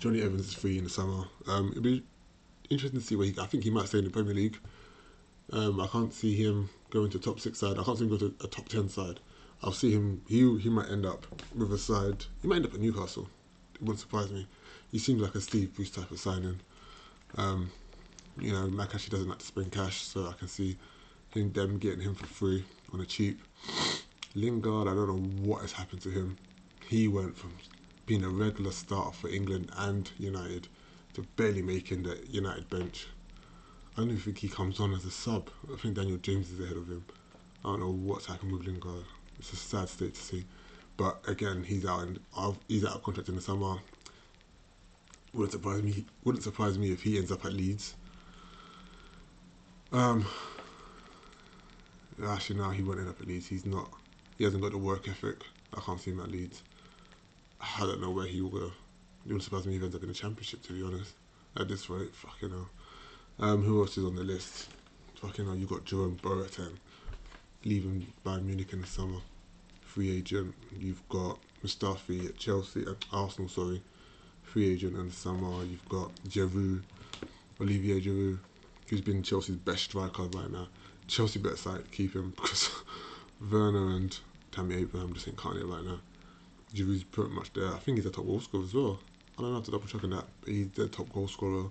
Johnny 0.00 0.22
Evans 0.22 0.48
is 0.48 0.54
free 0.54 0.78
in 0.78 0.84
the 0.84 0.90
summer. 0.90 1.24
Um, 1.46 1.70
it'll 1.70 1.82
be 1.82 2.02
interesting 2.70 3.00
to 3.00 3.06
see 3.06 3.16
where 3.16 3.26
he. 3.26 3.34
I 3.40 3.46
think 3.46 3.64
he 3.64 3.70
might 3.70 3.86
stay 3.88 3.98
in 3.98 4.04
the 4.04 4.10
Premier 4.10 4.34
League. 4.34 4.58
Um, 5.52 5.80
I 5.80 5.86
can't 5.86 6.12
see 6.12 6.34
him 6.34 6.68
going 6.90 7.10
to 7.10 7.18
top 7.18 7.40
six 7.40 7.58
side. 7.58 7.78
I 7.78 7.84
can't 7.84 7.98
see 7.98 8.04
him 8.04 8.10
go 8.10 8.18
to 8.18 8.34
a 8.42 8.46
top 8.48 8.68
ten 8.68 8.88
side. 8.88 9.20
I'll 9.62 9.72
see 9.72 9.92
him. 9.92 10.22
He 10.28 10.58
he 10.58 10.68
might 10.68 10.90
end 10.90 11.06
up 11.06 11.26
with 11.54 11.72
a 11.72 11.78
side. 11.78 12.24
He 12.42 12.48
might 12.48 12.56
end 12.56 12.66
up 12.66 12.74
at 12.74 12.80
Newcastle. 12.80 13.28
It 13.80 13.82
wouldn't 13.82 14.00
surprise 14.00 14.30
me. 14.30 14.46
He 14.90 14.98
seems 14.98 15.22
like 15.22 15.34
a 15.34 15.40
Steve 15.40 15.74
Bruce 15.74 15.90
type 15.90 16.10
of 16.10 16.18
signing. 16.18 16.60
Um, 17.36 17.70
you 18.38 18.52
know, 18.52 18.82
actually 18.82 19.10
doesn't 19.10 19.28
like 19.28 19.38
to 19.38 19.46
spend 19.46 19.70
cash, 19.70 20.02
so 20.02 20.26
I 20.26 20.32
can 20.32 20.48
see 20.48 20.76
him 21.30 21.52
them 21.52 21.78
getting 21.78 22.00
him 22.00 22.14
for 22.14 22.26
free 22.26 22.64
on 22.92 23.00
a 23.00 23.06
cheap. 23.06 23.40
Lingard, 24.34 24.88
I 24.88 24.94
don't 24.94 25.08
know 25.08 25.46
what 25.46 25.62
has 25.62 25.72
happened 25.72 26.00
to 26.02 26.10
him. 26.10 26.36
He 26.88 27.06
went 27.06 27.36
from 27.36 27.52
being 28.06 28.24
a 28.24 28.28
regular 28.28 28.72
starter 28.72 29.12
for 29.12 29.28
England 29.28 29.70
and 29.76 30.10
United 30.18 30.68
to 31.14 31.22
barely 31.36 31.62
making 31.62 32.02
the 32.02 32.18
United 32.30 32.68
bench. 32.70 33.06
I 33.96 34.00
don't 34.00 34.10
even 34.10 34.22
think 34.22 34.38
he 34.38 34.48
comes 34.48 34.80
on 34.80 34.94
as 34.94 35.04
a 35.04 35.10
sub. 35.10 35.50
I 35.72 35.76
think 35.76 35.94
Daniel 35.94 36.18
James 36.18 36.50
is 36.50 36.60
ahead 36.60 36.76
of 36.76 36.88
him. 36.88 37.04
I 37.64 37.68
don't 37.68 37.80
know 37.80 37.92
what's 37.92 38.26
happened 38.26 38.52
with 38.52 38.66
Lingard. 38.66 39.04
It's 39.38 39.52
a 39.52 39.56
sad 39.56 39.88
state 39.88 40.14
to 40.14 40.20
see. 40.20 40.44
But 40.98 41.20
again, 41.26 41.64
he's 41.64 41.86
out 41.86 42.02
and 42.02 42.20
he's 42.68 42.84
out 42.84 42.96
of 42.96 43.02
contract 43.02 43.30
in 43.30 43.36
the 43.36 43.40
summer. 43.40 43.76
Wouldn't 45.32 45.52
surprise 45.52 45.82
me. 45.82 46.04
Wouldn't 46.24 46.44
surprise 46.44 46.76
me 46.76 46.92
if 46.92 47.02
he 47.02 47.16
ends 47.16 47.32
up 47.32 47.46
at 47.46 47.54
Leeds. 47.54 47.94
Um. 49.92 50.26
Actually, 52.22 52.58
now 52.58 52.70
he 52.70 52.82
won't 52.82 52.98
end 52.98 53.08
up 53.08 53.20
at 53.20 53.28
Leeds. 53.28 53.46
He's 53.46 53.64
not. 53.64 53.88
He 54.36 54.44
hasn't 54.44 54.62
got 54.62 54.72
the 54.72 54.78
work 54.78 55.08
ethic. 55.08 55.42
I 55.74 55.80
can't 55.80 56.00
see 56.00 56.10
him 56.10 56.20
at 56.20 56.30
Leeds. 56.30 56.62
I 57.60 57.80
don't 57.80 58.00
know 58.00 58.10
where 58.10 58.26
he 58.26 58.40
will 58.40 58.50
go. 58.50 58.66
It 58.66 58.72
wouldn't 59.26 59.44
surprise 59.44 59.66
me 59.66 59.76
if 59.76 59.80
he 59.80 59.84
ends 59.84 59.96
up 59.96 60.02
in 60.02 60.08
the 60.08 60.14
championship, 60.14 60.62
to 60.64 60.72
be 60.72 60.82
honest. 60.82 61.14
At 61.56 61.68
this 61.68 61.88
rate, 61.88 62.14
fucking 62.14 62.50
hell. 62.50 62.68
Um, 63.38 63.62
who 63.62 63.80
else 63.80 63.96
is 63.96 64.04
on 64.04 64.16
the 64.16 64.24
list? 64.24 64.68
Fucking 65.16 65.46
hell, 65.46 65.56
you 65.56 65.66
got 65.66 65.84
Jerome 65.84 66.18
Boateng 66.20 66.76
leaving 67.64 68.06
Bayern 68.24 68.44
Munich 68.44 68.72
in 68.72 68.80
the 68.80 68.86
summer. 68.86 69.18
Free 69.98 70.16
agent. 70.16 70.54
You've 70.78 71.02
got 71.08 71.40
Mustafi 71.64 72.28
at 72.28 72.36
Chelsea, 72.36 72.82
at 72.82 73.04
Arsenal, 73.12 73.48
sorry. 73.48 73.82
Free 74.44 74.72
agent 74.72 74.96
in 74.96 75.08
the 75.08 75.12
summer. 75.12 75.64
You've 75.64 75.88
got 75.88 76.12
Giroud, 76.28 76.84
Olivier 77.60 78.00
Giroud, 78.00 78.38
who's 78.86 79.00
been 79.00 79.24
Chelsea's 79.24 79.56
best 79.56 79.82
striker 79.82 80.22
right 80.22 80.52
now. 80.52 80.68
Chelsea 81.08 81.40
better 81.40 81.56
side 81.56 81.90
keep 81.90 82.14
him 82.14 82.30
because 82.36 82.70
Werner 83.50 83.96
and 83.96 84.16
Tammy 84.52 84.76
Abraham 84.76 85.14
just 85.14 85.26
ain't 85.26 85.36
cutting 85.36 85.62
it 85.62 85.66
right 85.66 85.82
now. 85.82 85.98
Giroud's 86.72 87.02
pretty 87.02 87.32
much 87.32 87.52
there. 87.54 87.66
I 87.66 87.78
think 87.78 87.96
he's 87.96 88.06
a 88.06 88.10
top 88.10 88.26
goal 88.26 88.38
scorer 88.38 88.62
as 88.62 88.74
well. 88.74 89.00
I 89.36 89.42
don't 89.42 89.54
have 89.56 89.64
to 89.64 89.72
double 89.72 89.88
check 89.88 90.04
on 90.04 90.10
that, 90.10 90.26
but 90.42 90.50
he's 90.50 90.70
the 90.76 90.86
top 90.86 91.12
goal 91.12 91.26
scorer, 91.26 91.70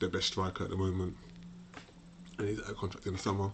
the 0.00 0.08
best 0.08 0.26
striker 0.26 0.64
at 0.64 0.70
the 0.70 0.76
moment, 0.76 1.16
and 2.36 2.48
he's 2.48 2.58
out 2.62 2.70
of 2.70 2.76
contract 2.78 3.06
in 3.06 3.12
the 3.12 3.18
summer. 3.20 3.52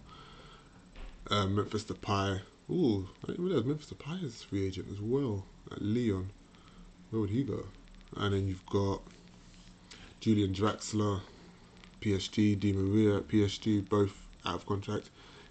Um, 1.29 1.53
Memphis 1.53 1.83
Depay. 1.83 2.41
Ooh, 2.71 3.09
I 3.23 3.31
didn't 3.31 3.45
realize 3.45 3.65
Memphis 3.65 3.91
Depay 3.91 4.23
is 4.23 4.43
free 4.43 4.65
agent 4.65 4.87
as 4.89 5.01
well 5.01 5.43
at 5.71 5.81
Lyon. 5.81 6.29
Where 7.09 7.19
would 7.19 7.29
he 7.29 7.43
go? 7.43 7.65
And 8.15 8.33
then 8.33 8.47
you've 8.47 8.65
got 8.65 9.01
Julian 10.21 10.53
Draxler, 10.53 11.19
PSG, 11.99 12.57
Di 12.57 12.71
Maria 12.71 13.19
PSG, 13.19 13.87
both 13.89 14.25
out 14.45 14.55
of 14.55 14.65
contract. 14.65 15.09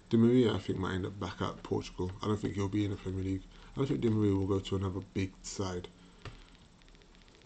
Di 0.09 0.17
Maria, 0.17 0.53
I 0.53 0.57
think, 0.57 0.79
might 0.79 0.95
end 0.95 1.05
up 1.05 1.19
back 1.19 1.41
at 1.41 1.61
Portugal. 1.61 2.11
I 2.23 2.25
don't 2.25 2.37
think 2.39 2.55
he'll 2.55 2.67
be 2.67 2.85
in 2.85 2.91
the 2.91 2.97
Premier 2.97 3.23
League. 3.23 3.43
I 3.75 3.79
don't 3.79 3.87
think 3.87 4.01
Di 4.01 4.09
Maria 4.09 4.33
will 4.33 4.47
go 4.47 4.59
to 4.59 4.75
another 4.75 5.01
big 5.13 5.31
side. 5.43 5.89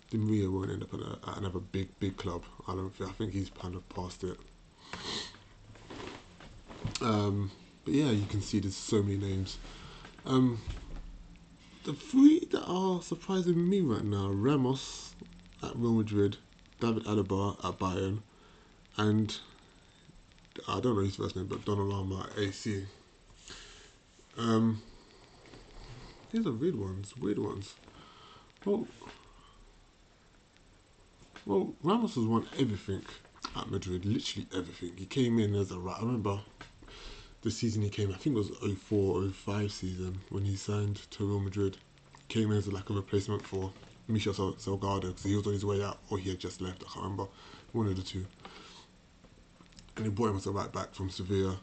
Di 0.10 0.18
Maria 0.18 0.50
won't 0.50 0.72
end 0.72 0.84
up 0.84 0.94
at, 0.94 1.02
a, 1.02 1.30
at 1.32 1.38
another 1.40 1.60
big, 1.60 1.90
big 2.00 2.16
club. 2.16 2.44
I 2.66 2.76
don't 2.76 2.96
think. 2.96 3.10
I 3.10 3.14
think 3.14 3.34
he's 3.34 3.50
kind 3.50 3.76
of 3.76 3.88
past 3.90 4.24
it. 4.24 4.38
Um, 7.02 7.52
but 7.86 7.94
yeah, 7.94 8.10
you 8.10 8.26
can 8.26 8.42
see 8.42 8.60
there's 8.60 8.76
so 8.76 9.02
many 9.02 9.18
names. 9.18 9.58
Um, 10.26 10.60
the 11.84 11.94
three 11.94 12.46
that 12.52 12.66
are 12.66 13.02
surprising 13.02 13.70
me 13.70 13.82
right 13.82 14.04
now: 14.04 14.28
Ramos 14.28 15.14
at 15.64 15.76
Real 15.76 15.94
Madrid, 15.94 16.38
David 16.80 17.06
Alaba 17.06 17.64
at 17.64 17.78
Bayern, 17.78 18.20
and 18.98 19.38
I 20.68 20.80
don't 20.80 20.96
know 20.96 21.04
his 21.04 21.16
first 21.16 21.36
name, 21.36 21.46
but 21.46 21.64
Donnarumma 21.64 22.32
at 22.32 22.40
AC. 22.40 22.86
Um, 24.38 24.82
these 26.32 26.46
are 26.46 26.52
weird 26.52 26.76
ones. 26.76 27.16
Weird 27.16 27.38
ones. 27.40 27.76
Well, 28.66 28.88
well, 31.46 31.74
Ramos 31.84 32.16
has 32.16 32.26
won 32.26 32.48
everything 32.58 33.04
at 33.56 33.70
Madrid. 33.70 34.06
Literally 34.06 34.48
everything. 34.56 34.94
He 34.98 35.06
came 35.06 35.38
in 35.38 35.54
as 35.54 35.70
a 35.72 35.78
right. 35.78 35.98
I 35.98 36.02
remember 36.02 36.40
the 37.46 37.52
season 37.52 37.84
he 37.84 37.90
came. 37.90 38.12
I 38.12 38.16
think 38.16 38.36
it 38.36 38.40
was 38.40 38.50
04, 38.50 39.30
05 39.30 39.72
season 39.72 40.20
when 40.30 40.44
he 40.44 40.56
signed 40.56 41.00
to 41.12 41.26
Real 41.28 41.40
Madrid. 41.40 41.78
Came 42.28 42.52
in 42.52 42.58
as 42.58 42.68
like 42.68 42.90
a 42.90 42.94
replacement 42.94 43.46
for 43.46 43.72
Michel 44.08 44.34
Salgado 44.34 45.02
because 45.02 45.24
he 45.24 45.36
was 45.36 45.46
on 45.46 45.54
his 45.54 45.64
way 45.64 45.84
out 45.84 46.00
or 46.10 46.18
he 46.18 46.30
had 46.30 46.40
just 46.40 46.60
left. 46.60 46.82
I 46.82 46.92
can't 46.92 47.04
remember. 47.04 47.28
One 47.72 47.86
of 47.86 47.96
the 47.96 48.02
two. 48.02 48.26
And 49.96 50.06
he 50.06 50.12
brought 50.12 50.32
him 50.32 50.38
as 50.38 50.48
a 50.48 50.52
right 50.52 50.74
back 50.74 50.96
from 50.96 51.12
Sevilla. 51.12 51.60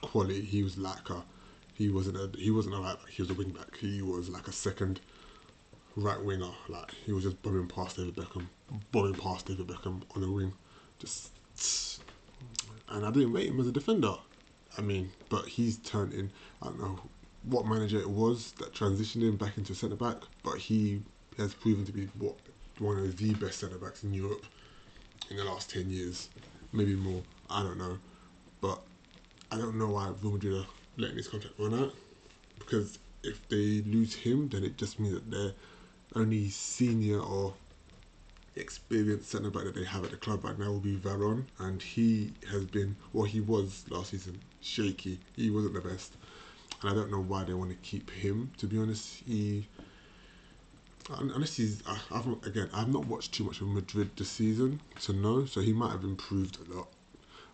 Quality. 0.00 0.40
He 0.40 0.62
was 0.62 0.78
like 0.78 1.10
a 1.10 1.22
he 1.74 1.90
wasn't 1.90 2.16
a 2.16 2.30
he 2.38 2.50
wasn't 2.50 2.76
a 2.76 2.78
right 2.78 2.96
back. 2.96 3.10
He 3.10 3.20
was 3.20 3.30
a 3.30 3.34
wing 3.34 3.50
back. 3.50 3.76
He 3.76 4.00
was 4.00 4.30
like 4.30 4.48
a 4.48 4.52
second 4.52 5.00
right 5.94 6.22
winger. 6.24 6.52
Like 6.68 6.92
he 7.04 7.12
was 7.12 7.24
just 7.24 7.42
bombing 7.42 7.68
past 7.68 7.98
David 7.98 8.16
Beckham, 8.16 8.46
bombing 8.92 9.14
past 9.14 9.44
David 9.44 9.66
Beckham 9.66 10.00
on 10.14 10.22
the 10.22 10.30
wing, 10.30 10.54
just. 10.98 11.32
And 12.88 13.04
I 13.04 13.10
didn't 13.10 13.32
rate 13.32 13.48
him 13.48 13.60
as 13.60 13.66
a 13.66 13.72
defender. 13.72 14.14
I 14.78 14.82
mean, 14.82 15.12
but 15.28 15.46
he's 15.46 15.78
turned 15.78 16.12
in. 16.12 16.30
I 16.62 16.66
don't 16.66 16.80
know 16.80 17.00
what 17.42 17.66
manager 17.66 17.98
it 17.98 18.10
was 18.10 18.52
that 18.52 18.74
transitioned 18.74 19.22
him 19.22 19.36
back 19.36 19.56
into 19.56 19.72
a 19.72 19.76
centre 19.76 19.96
back, 19.96 20.16
but 20.42 20.58
he 20.58 21.02
has 21.38 21.54
proven 21.54 21.84
to 21.86 21.92
be 21.92 22.08
what 22.18 22.34
one 22.78 22.98
of 22.98 23.16
the 23.16 23.34
best 23.34 23.60
centre 23.60 23.78
backs 23.78 24.04
in 24.04 24.12
Europe 24.12 24.44
in 25.30 25.36
the 25.36 25.44
last 25.44 25.70
ten 25.70 25.90
years, 25.90 26.28
maybe 26.72 26.94
more. 26.94 27.22
I 27.48 27.62
don't 27.62 27.78
know, 27.78 27.98
but 28.60 28.80
I 29.50 29.56
don't 29.58 29.78
know 29.78 29.88
why 29.88 30.12
Real 30.20 30.32
Madrid 30.32 30.60
are 30.60 30.66
letting 30.96 31.16
his 31.16 31.28
contract 31.28 31.54
run 31.58 31.74
out 31.74 31.94
because 32.58 32.98
if 33.22 33.46
they 33.48 33.82
lose 33.86 34.14
him, 34.14 34.48
then 34.48 34.64
it 34.64 34.76
just 34.76 34.98
means 34.98 35.14
that 35.14 35.30
they're 35.30 35.52
only 36.14 36.48
senior 36.48 37.20
or 37.20 37.54
experienced 38.56 39.30
centre 39.30 39.50
back 39.50 39.64
that 39.64 39.74
they 39.74 39.84
have 39.84 40.04
at 40.04 40.10
the 40.10 40.16
club 40.16 40.44
right 40.44 40.58
now 40.58 40.70
will 40.72 40.80
be 40.80 40.96
Varane, 40.96 41.44
and 41.58 41.82
he 41.82 42.32
has 42.50 42.64
been, 42.64 42.96
well, 43.12 43.24
he 43.24 43.40
was 43.40 43.84
last 43.90 44.10
season 44.10 44.40
shaky. 44.60 45.18
He 45.36 45.50
wasn't 45.50 45.74
the 45.74 45.80
best, 45.80 46.14
and 46.82 46.90
I 46.90 46.94
don't 46.94 47.10
know 47.10 47.22
why 47.22 47.44
they 47.44 47.54
want 47.54 47.70
to 47.70 47.76
keep 47.76 48.10
him. 48.10 48.50
To 48.58 48.66
be 48.66 48.78
honest, 48.78 49.22
he. 49.26 49.68
Unless 51.08 51.56
he's, 51.56 51.84
I've 52.10 52.26
again, 52.44 52.68
I've 52.74 52.92
not 52.92 53.06
watched 53.06 53.32
too 53.32 53.44
much 53.44 53.60
of 53.60 53.68
Madrid 53.68 54.10
this 54.16 54.28
season 54.28 54.80
to 55.02 55.12
know, 55.12 55.44
so 55.46 55.60
he 55.60 55.72
might 55.72 55.92
have 55.92 56.02
improved 56.02 56.58
a 56.66 56.74
lot. 56.74 56.88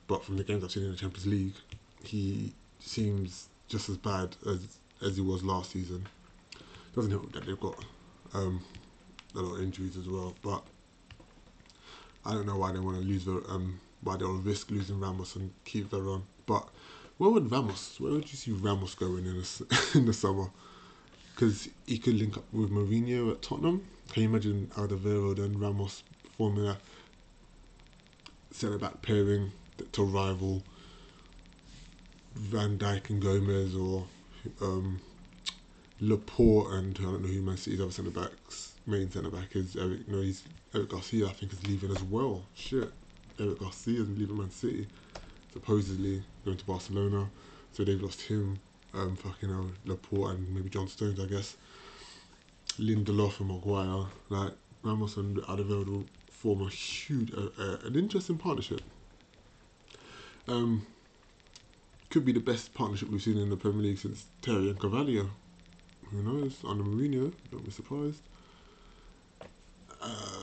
But 0.07 0.25
from 0.25 0.39
the 0.39 0.45
games 0.45 0.65
I've 0.65 0.73
seen 0.73 0.85
in 0.85 0.91
the 0.91 0.97
Champions 0.97 1.27
League, 1.27 1.55
he 2.03 2.55
seems 2.81 3.49
just 3.69 3.91
as 3.91 3.99
bad 3.99 4.37
as 4.47 4.79
as 5.03 5.17
he 5.17 5.23
was 5.23 5.43
last 5.43 5.73
season. 5.73 6.07
Doesn't 6.95 7.11
help 7.11 7.31
that 7.33 7.45
they've 7.45 7.61
got 7.61 7.79
um, 8.33 8.63
a 9.35 9.41
lot 9.41 9.57
of 9.57 9.63
injuries 9.63 9.97
as 9.99 10.09
well, 10.09 10.35
but 10.43 10.63
I 12.25 12.33
don't 12.33 12.47
know 12.47 12.57
why 12.57 12.73
they 12.73 12.79
want 12.79 12.99
to 12.99 13.05
lose 13.05 13.27
um 13.27 13.81
why 14.03 14.17
they'll 14.17 14.33
risk 14.35 14.71
losing 14.71 15.01
Ramos 15.01 15.37
and 15.37 15.53
keep 15.65 15.91
Varane. 15.91 16.23
But 16.47 16.69
where 17.19 17.31
would 17.31 17.51
Ramos? 17.51 18.01
Where 18.01 18.13
would 18.13 18.31
you 18.31 18.37
see 18.37 18.53
Ramos 18.53 18.95
going 18.95 19.27
in 19.27 19.39
the 19.39 19.91
in 19.95 20.07
the 20.07 20.13
summer? 20.13 20.51
Because 21.35 21.69
he 21.87 21.99
could 21.99 22.15
link 22.15 22.37
up 22.37 22.45
with 22.53 22.71
Mourinho 22.71 23.31
at 23.33 23.43
Tottenham. 23.43 23.87
Can 24.13 24.23
you 24.25 24.29
imagine 24.29 24.71
Alderweireld 24.77 25.39
and 25.39 25.61
Ramos 25.61 26.03
forming 26.37 26.67
a 26.67 26.79
centre 28.51 28.79
back 28.79 29.01
pairing 29.03 29.53
to 29.93 30.05
rival 30.05 30.63
Van 32.35 32.79
Dijk 32.79 33.11
and 33.11 33.23
Gomez 33.23 33.75
or 33.75 34.05
um, 34.61 35.01
Laporte 36.01 36.73
and 36.75 36.97
I 36.99 37.03
don't 37.03 37.23
know 37.23 37.29
who 37.29 37.41
Man 37.41 37.57
City's 37.57 37.81
other 37.81 37.91
centre 37.91 38.11
backs 38.11 38.73
main 38.87 39.11
centre 39.11 39.31
back 39.31 39.55
is 39.55 39.77
Eric. 39.77 40.09
No, 40.09 40.21
he's 40.21 40.43
Eric 40.75 40.91
Garcia. 40.91 41.27
I 41.27 41.33
think 41.33 41.53
is 41.53 41.67
leaving 41.67 41.91
as 41.91 42.03
well. 42.05 42.45
Shit, 42.55 42.91
Eric 43.39 43.61
Garcia 43.61 44.01
is 44.01 44.09
leaving 44.11 44.39
Man 44.39 44.51
City. 44.51 44.87
Supposedly 45.53 46.23
going 46.45 46.57
to 46.57 46.65
Barcelona, 46.65 47.29
so 47.73 47.85
they've 47.85 48.01
lost 48.01 48.23
him. 48.23 48.59
Um, 48.95 49.17
fucking 49.17 49.49
hell, 49.49 49.71
Laporte 49.87 50.37
and 50.37 50.55
maybe 50.55 50.69
John 50.69 50.89
Stones, 50.89 51.19
I 51.21 51.27
guess. 51.27 51.57
Lindelof 52.79 53.41
and 53.41 53.49
Maguire, 53.49 54.07
like 54.29 54.53
Ramos 54.83 55.17
and 55.17 55.39
Alderweireld 55.39 56.07
form 56.31 56.63
a 56.63 56.69
huge, 56.69 57.33
uh, 57.35 57.49
uh, 57.59 57.77
an 57.85 57.97
interesting 57.97 58.37
partnership. 58.37 58.81
Um, 60.49 60.87
could 62.11 62.25
be 62.25 62.33
the 62.33 62.41
best 62.41 62.75
partnership 62.75 63.09
we've 63.11 63.23
seen 63.23 63.39
in 63.39 63.49
the 63.49 63.57
Premier 63.57 63.83
League 63.83 63.99
since 63.99 64.27
Terry 64.43 64.69
and 64.69 64.79
Carvalho. 64.79 65.31
Who 66.11 66.23
knows? 66.23 66.57
Under 66.67 66.85
Mourinho, 66.85 67.33
don't 67.51 67.65
be 67.65 67.71
surprised. 67.71 68.21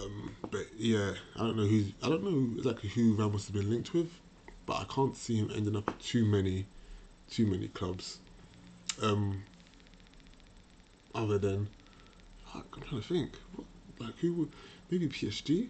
Um, 0.09 0.35
but 0.49 0.65
yeah, 0.77 1.13
I 1.35 1.39
don't 1.39 1.57
know 1.57 1.65
who's 1.65 1.91
I 2.01 2.09
don't 2.09 2.23
know 2.23 2.57
exactly 2.57 2.89
who 2.89 3.15
Ramos 3.15 3.47
has 3.47 3.51
been 3.51 3.69
linked 3.69 3.93
with, 3.93 4.11
but 4.65 4.77
I 4.77 4.85
can't 4.85 5.15
see 5.15 5.37
him 5.37 5.51
ending 5.53 5.75
up 5.75 5.89
at 5.89 5.99
too 5.99 6.25
many, 6.25 6.65
too 7.29 7.45
many 7.45 7.67
clubs. 7.67 8.19
Um, 9.01 9.43
other 11.15 11.37
than, 11.37 11.69
I'm 12.53 12.63
trying 12.81 13.01
to 13.01 13.07
think, 13.07 13.31
what, 13.55 13.65
like 13.99 14.17
who 14.19 14.33
would 14.33 14.49
maybe 14.89 15.07
PSG? 15.07 15.69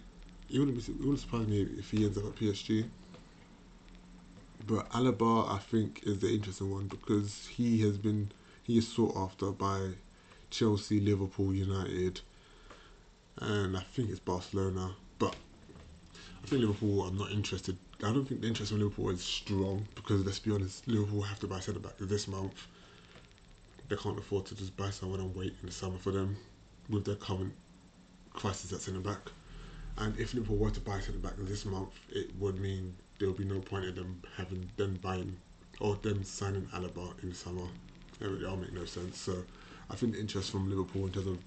It 0.52 0.60
wouldn't 0.60 0.78
be 0.78 0.92
it 0.92 1.00
wouldn't 1.00 1.20
surprise 1.20 1.48
me 1.48 1.62
if 1.78 1.92
he 1.92 2.06
ends 2.06 2.18
up 2.18 2.26
at 2.26 2.36
PSG. 2.36 2.88
But 4.66 4.90
Alaba, 4.92 5.52
I 5.52 5.58
think, 5.58 6.02
is 6.04 6.20
the 6.20 6.32
interesting 6.32 6.72
one 6.72 6.88
because 6.88 7.48
he 7.48 7.82
has 7.82 7.98
been 7.98 8.32
he 8.64 8.78
is 8.78 8.88
sought 8.88 9.16
after 9.18 9.52
by 9.52 9.94
Chelsea, 10.52 11.00
Liverpool, 11.00 11.54
United, 11.54 12.22
and 13.40 13.78
I 13.78 13.82
think 13.82 14.10
it's 14.10 14.20
Barcelona. 14.20 14.96
But 15.18 15.36
I 16.44 16.48
think 16.48 16.62
Liverpool, 16.62 17.04
I'm 17.04 17.18
not 17.18 17.32
interested. 17.32 17.78
I 18.04 18.14
don't 18.14 18.26
think 18.26 18.42
the 18.42 18.48
interest 18.48 18.72
in 18.72 18.80
Liverpool 18.80 19.10
is 19.10 19.22
strong 19.22 19.86
because 19.96 20.26
let's 20.26 20.40
be 20.40 20.52
honest, 20.52 20.88
Liverpool 20.88 21.22
have 21.22 21.40
to 21.40 21.48
buy 21.48 21.60
centre 21.60 21.80
back 21.80 21.94
this 22.00 22.28
month. 22.28 22.68
They 23.88 23.96
can't 23.96 24.18
afford 24.18 24.46
to 24.48 24.56
just 24.56 24.78
buy 24.78 24.92
someone 24.92 25.20
and 25.20 25.36
wait 25.36 25.56
in 25.62 25.68
the 25.68 25.72
summer 25.72 25.98
for 25.98 26.12
them 26.12 26.38
with 26.90 27.06
their 27.06 27.16
current 27.16 27.54
crisis 28.34 28.72
at 28.72 28.82
centre 28.82 29.00
back. 29.00 29.32
And 29.98 30.18
if 30.18 30.34
Liverpool 30.34 30.58
were 30.58 30.70
to 30.70 30.80
buy 30.80 31.00
centre 31.00 31.20
back 31.20 31.34
this 31.38 31.66
month, 31.66 31.90
it 32.10 32.30
would 32.40 32.60
mean 32.60 32.96
there 33.18 33.28
would 33.28 33.38
be 33.38 33.46
no 33.46 33.60
point 33.60 33.86
in 33.86 33.96
them 33.96 34.22
having 34.38 34.70
them 34.78 35.00
buying 35.02 35.36
or 35.80 35.96
them 35.96 36.24
signing 36.24 36.68
Alaba 36.74 37.22
in 37.24 37.30
the 37.30 37.36
summer. 37.36 37.68
It 38.22 38.28
would 38.28 38.44
all 38.44 38.58
make 38.58 38.74
no 38.74 38.86
sense. 38.86 39.20
So 39.20 39.44
I 39.90 39.96
think 39.96 40.14
the 40.14 40.20
interest 40.20 40.52
from 40.52 40.70
Liverpool 40.70 41.06
in 41.06 41.12
terms 41.12 41.28
of 41.28 41.40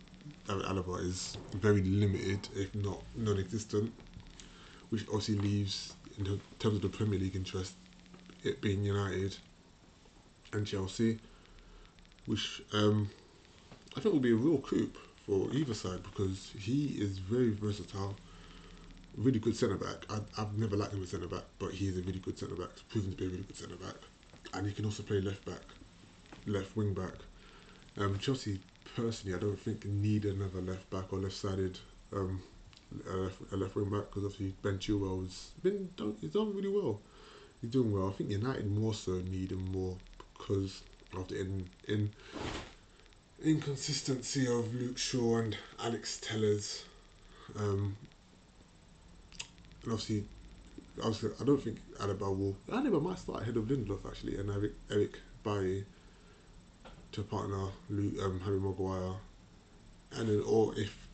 David 0.46 0.64
Alaba 0.64 1.00
is 1.04 1.36
very 1.54 1.82
limited, 1.82 2.48
if 2.54 2.74
not 2.74 3.02
non-existent, 3.16 3.92
which 4.90 5.06
obviously 5.08 5.36
leaves 5.36 5.94
in 6.18 6.24
terms 6.58 6.76
of 6.76 6.82
the 6.82 6.88
Premier 6.88 7.18
League 7.18 7.36
interest, 7.36 7.74
it 8.42 8.60
being 8.60 8.84
United 8.84 9.36
and 10.52 10.66
Chelsea, 10.66 11.18
which 12.26 12.62
um, 12.72 13.10
I 13.96 14.00
think 14.00 14.12
will 14.12 14.20
be 14.20 14.32
a 14.32 14.36
real 14.36 14.58
coup 14.58 14.90
for 15.26 15.52
either 15.52 15.74
side 15.74 16.02
because 16.02 16.50
he 16.58 16.96
is 16.98 17.18
very 17.18 17.50
versatile, 17.50 18.16
really 19.16 19.38
good 19.38 19.56
centre 19.56 19.76
back. 19.76 20.04
I, 20.10 20.20
have 20.40 20.56
never 20.58 20.76
liked 20.76 20.92
him 20.92 21.02
as 21.02 21.10
centre 21.10 21.28
back, 21.28 21.44
but 21.58 21.72
he 21.72 21.88
is 21.88 21.98
a 21.98 22.02
really 22.02 22.18
good 22.18 22.38
centre 22.38 22.56
back, 22.56 22.70
proven 22.88 23.12
to 23.12 23.16
be 23.16 23.24
a 23.24 23.28
really 23.28 23.42
good 23.42 23.56
centre 23.56 23.76
back, 23.76 23.96
and 24.54 24.66
he 24.66 24.72
can 24.72 24.84
also 24.84 25.02
play 25.02 25.20
left 25.20 25.44
back, 25.44 25.62
left 26.46 26.76
wing 26.76 26.94
back. 26.94 27.14
Um, 27.96 28.18
Chelsea 28.18 28.60
personally, 28.96 29.36
I 29.36 29.40
don't 29.40 29.58
think 29.58 29.84
need 29.84 30.24
another 30.24 30.60
left 30.60 30.88
back 30.90 31.12
or 31.12 31.18
left 31.18 31.34
sided 31.34 31.78
um, 32.12 32.42
a 33.08 33.16
left, 33.16 33.40
a 33.52 33.56
left 33.56 33.76
wing 33.76 33.90
back 33.90 34.10
because 34.10 34.24
obviously 34.24 34.54
Ben 34.62 34.78
Chilwell's 34.78 35.52
been 35.62 35.88
done, 35.96 36.16
he's 36.20 36.32
done 36.32 36.54
really 36.54 36.68
well. 36.68 37.00
He's 37.60 37.70
doing 37.70 37.92
well. 37.92 38.08
I 38.08 38.12
think 38.12 38.30
United 38.30 38.70
more 38.70 38.94
so 38.94 39.12
need 39.12 39.52
him 39.52 39.70
more 39.72 39.96
because 40.36 40.82
of 41.16 41.28
the 41.28 41.40
in, 41.40 41.68
in 41.88 42.10
inconsistency 43.42 44.46
of 44.46 44.74
Luke 44.74 44.98
Shaw 44.98 45.38
and 45.38 45.56
Alex 45.82 46.18
Telles. 46.20 46.84
Um, 47.58 47.96
and 49.84 49.92
obviously, 49.92 50.24
obviously, 50.98 51.30
I 51.40 51.44
don't 51.44 51.62
think 51.62 51.78
Alaba 51.98 52.36
will. 52.36 52.56
Alaba 52.70 53.02
might 53.02 53.18
start 53.18 53.42
ahead 53.42 53.56
of 53.56 53.64
Lindelof 53.64 54.06
actually, 54.06 54.36
and 54.38 54.50
Eric 54.50 54.72
Eric 54.90 55.18
Bailly 55.44 55.84
to 57.12 57.22
partner 57.22 57.66
Luke, 57.90 58.14
um, 58.22 58.40
Harry 58.40 58.58
Maguire, 58.60 59.14
and 60.12 60.28
then 60.28 60.42
or 60.46 60.74
if 60.78 61.08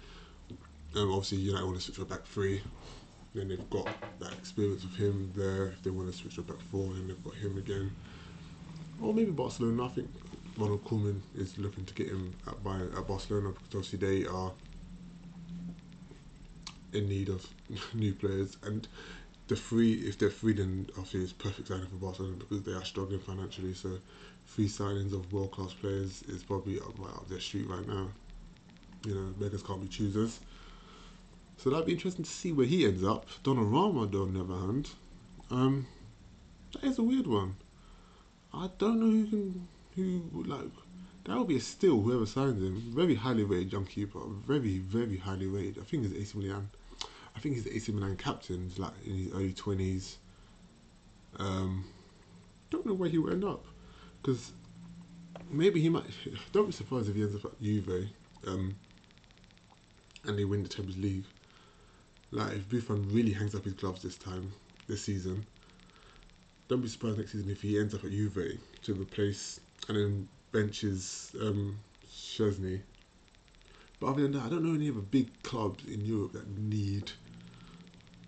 um, 0.97 1.11
obviously 1.13 1.39
United 1.39 1.65
want 1.65 1.77
to 1.77 1.83
switch 1.83 1.97
to 1.97 2.05
back 2.05 2.25
three, 2.25 2.63
then 3.35 3.49
they've 3.49 3.71
got 3.71 3.89
that 4.21 4.33
experience 4.33 4.85
of 4.85 4.95
him 4.95 5.33
there. 5.37 5.69
If 5.69 5.83
they 5.83 5.91
want 5.91 6.11
to 6.11 6.17
switch 6.17 6.37
to 6.37 6.43
back 6.43 6.61
four, 6.71 6.85
then 6.95 7.09
they've 7.09 7.25
got 7.25 7.35
him 7.35 7.59
again, 7.59 7.91
or 9.03 9.13
maybe 9.13 9.31
Barcelona. 9.31 9.87
I 9.87 9.89
think 9.89 10.09
Ronald 10.57 10.85
Koeman 10.85 11.21
is 11.37 11.59
looking 11.59 11.85
to 11.85 11.95
get 11.95 12.09
him 12.09 12.35
at 12.47 12.63
by 12.63 12.81
at 12.81 13.07
Barcelona 13.07 13.51
because 13.51 13.75
obviously 13.75 13.99
they 13.99 14.27
are 14.27 14.53
in 16.93 17.09
need 17.09 17.29
of 17.29 17.47
new 17.95 18.15
players 18.15 18.57
and 18.63 18.89
the 19.49 19.57
free 19.57 19.95
if 19.95 20.19
they're 20.19 20.31
free 20.31 20.53
then 20.53 20.87
obviously 20.91 21.23
it's 21.23 21.33
perfect 21.33 21.69
signing 21.69 21.87
for 21.87 21.97
Barcelona 21.97 22.37
because 22.37 22.63
they 22.63 22.73
are 22.73 22.85
struggling 22.85 23.21
financially 23.21 23.75
so 23.75 23.99
free 24.49 24.67
signings 24.69 25.13
of 25.13 25.31
world 25.33 25.51
class 25.51 25.75
players 25.75 26.23
is 26.23 26.43
probably 26.43 26.81
up 26.81 26.99
right 26.99 27.15
up 27.15 27.29
their 27.29 27.39
street 27.39 27.69
right 27.69 27.87
now. 27.87 28.09
You 29.05 29.15
know, 29.15 29.35
beggars 29.39 29.63
can't 29.63 29.81
be 29.81 29.89
choosers. 29.89 30.41
So 31.59 31.71
that'd 31.71 31.87
be 31.87 31.93
interesting 31.93 32.25
to 32.25 32.31
see 32.31 32.53
where 32.53 32.67
he 32.67 32.87
ends 32.87 33.05
up. 33.05 33.27
Donnarumma, 33.45 34.11
though, 34.11 34.23
on 34.23 34.35
the 34.35 34.41
other 34.41 34.55
hand, 34.55 34.91
um, 35.51 35.87
that 36.73 36.85
is 36.85 36.99
a 36.99 37.03
weird 37.03 37.27
one. 37.27 37.57
I 38.55 38.71
don't 38.79 39.01
know 39.01 39.07
who 39.11 39.27
can 39.27 39.69
who 39.95 40.23
would 40.33 40.47
like 40.47 40.71
that 41.25 41.37
would 41.37 41.49
be 41.49 41.57
a 41.57 41.61
steal 41.61 42.01
whoever 42.01 42.25
signs 42.25 42.63
him. 42.63 42.81
Very 42.95 43.15
highly 43.15 43.45
rated 43.45 43.73
young 43.73 43.85
keeper, 43.85 44.21
very 44.47 44.79
very 44.79 45.19
highly 45.19 45.47
rated. 45.47 45.79
I 45.79 45.85
think 45.85 46.05
he's 46.05 46.15
AC 46.15 46.39
Milan. 46.39 46.71
I 47.39 47.41
think 47.41 47.55
he's 47.55 47.63
the 47.63 47.77
AC 47.77 47.93
Milan 47.93 48.17
captain. 48.17 48.69
Like 48.79 48.91
in 49.07 49.17
his 49.17 49.33
early 49.33 49.53
twenties. 49.53 50.19
Um, 51.37 51.85
don't 52.69 52.85
know 52.85 52.95
where 52.95 53.09
he 53.09 53.19
will 53.19 53.33
end 53.33 53.45
up 53.45 53.65
because 54.21 54.51
maybe 55.49 55.81
he 55.81 55.89
might. 55.89 56.03
Don't 56.53 56.67
be 56.67 56.73
surprised 56.73 57.09
if 57.09 57.15
he 57.15 57.23
ends 57.23 57.37
up 57.37 57.45
at 57.45 57.63
Juve, 57.63 58.09
um, 58.45 58.75
and 60.25 60.37
they 60.37 60.45
win 60.45 60.65
the 60.65 60.69
Champions 60.69 61.01
League. 61.01 61.27
Like 62.33 62.55
if 62.55 62.69
Buffon 62.69 63.09
really 63.13 63.33
hangs 63.33 63.55
up 63.55 63.63
his 63.63 63.75
gloves 63.75 64.03
this 64.03 64.17
time, 64.17 64.51
this 64.89 65.05
season, 65.05 65.47
don't 66.67 66.81
be 66.81 66.89
surprised 66.89 67.19
next 67.19 67.33
season 67.33 67.51
if 67.51 67.63
he 67.63 67.79
ends 67.79 67.95
up 67.95 68.05
at 68.05 68.11
Juve 68.11 68.59
to 68.83 68.95
replace 68.95 69.61
and 69.87 69.97
then 69.97 70.29
benches 70.51 71.37
um, 71.41 71.79
Szczesny. 72.13 72.81
But 74.01 74.09
other 74.09 74.23
than 74.23 74.33
that, 74.33 74.43
I 74.43 74.49
don't 74.49 74.65
know 74.65 74.75
any 74.75 74.91
other 74.91 75.01
big 75.01 75.41
clubs 75.45 75.85
in 75.85 76.05
Europe 76.05 76.33
that 76.33 76.49
need 76.59 77.13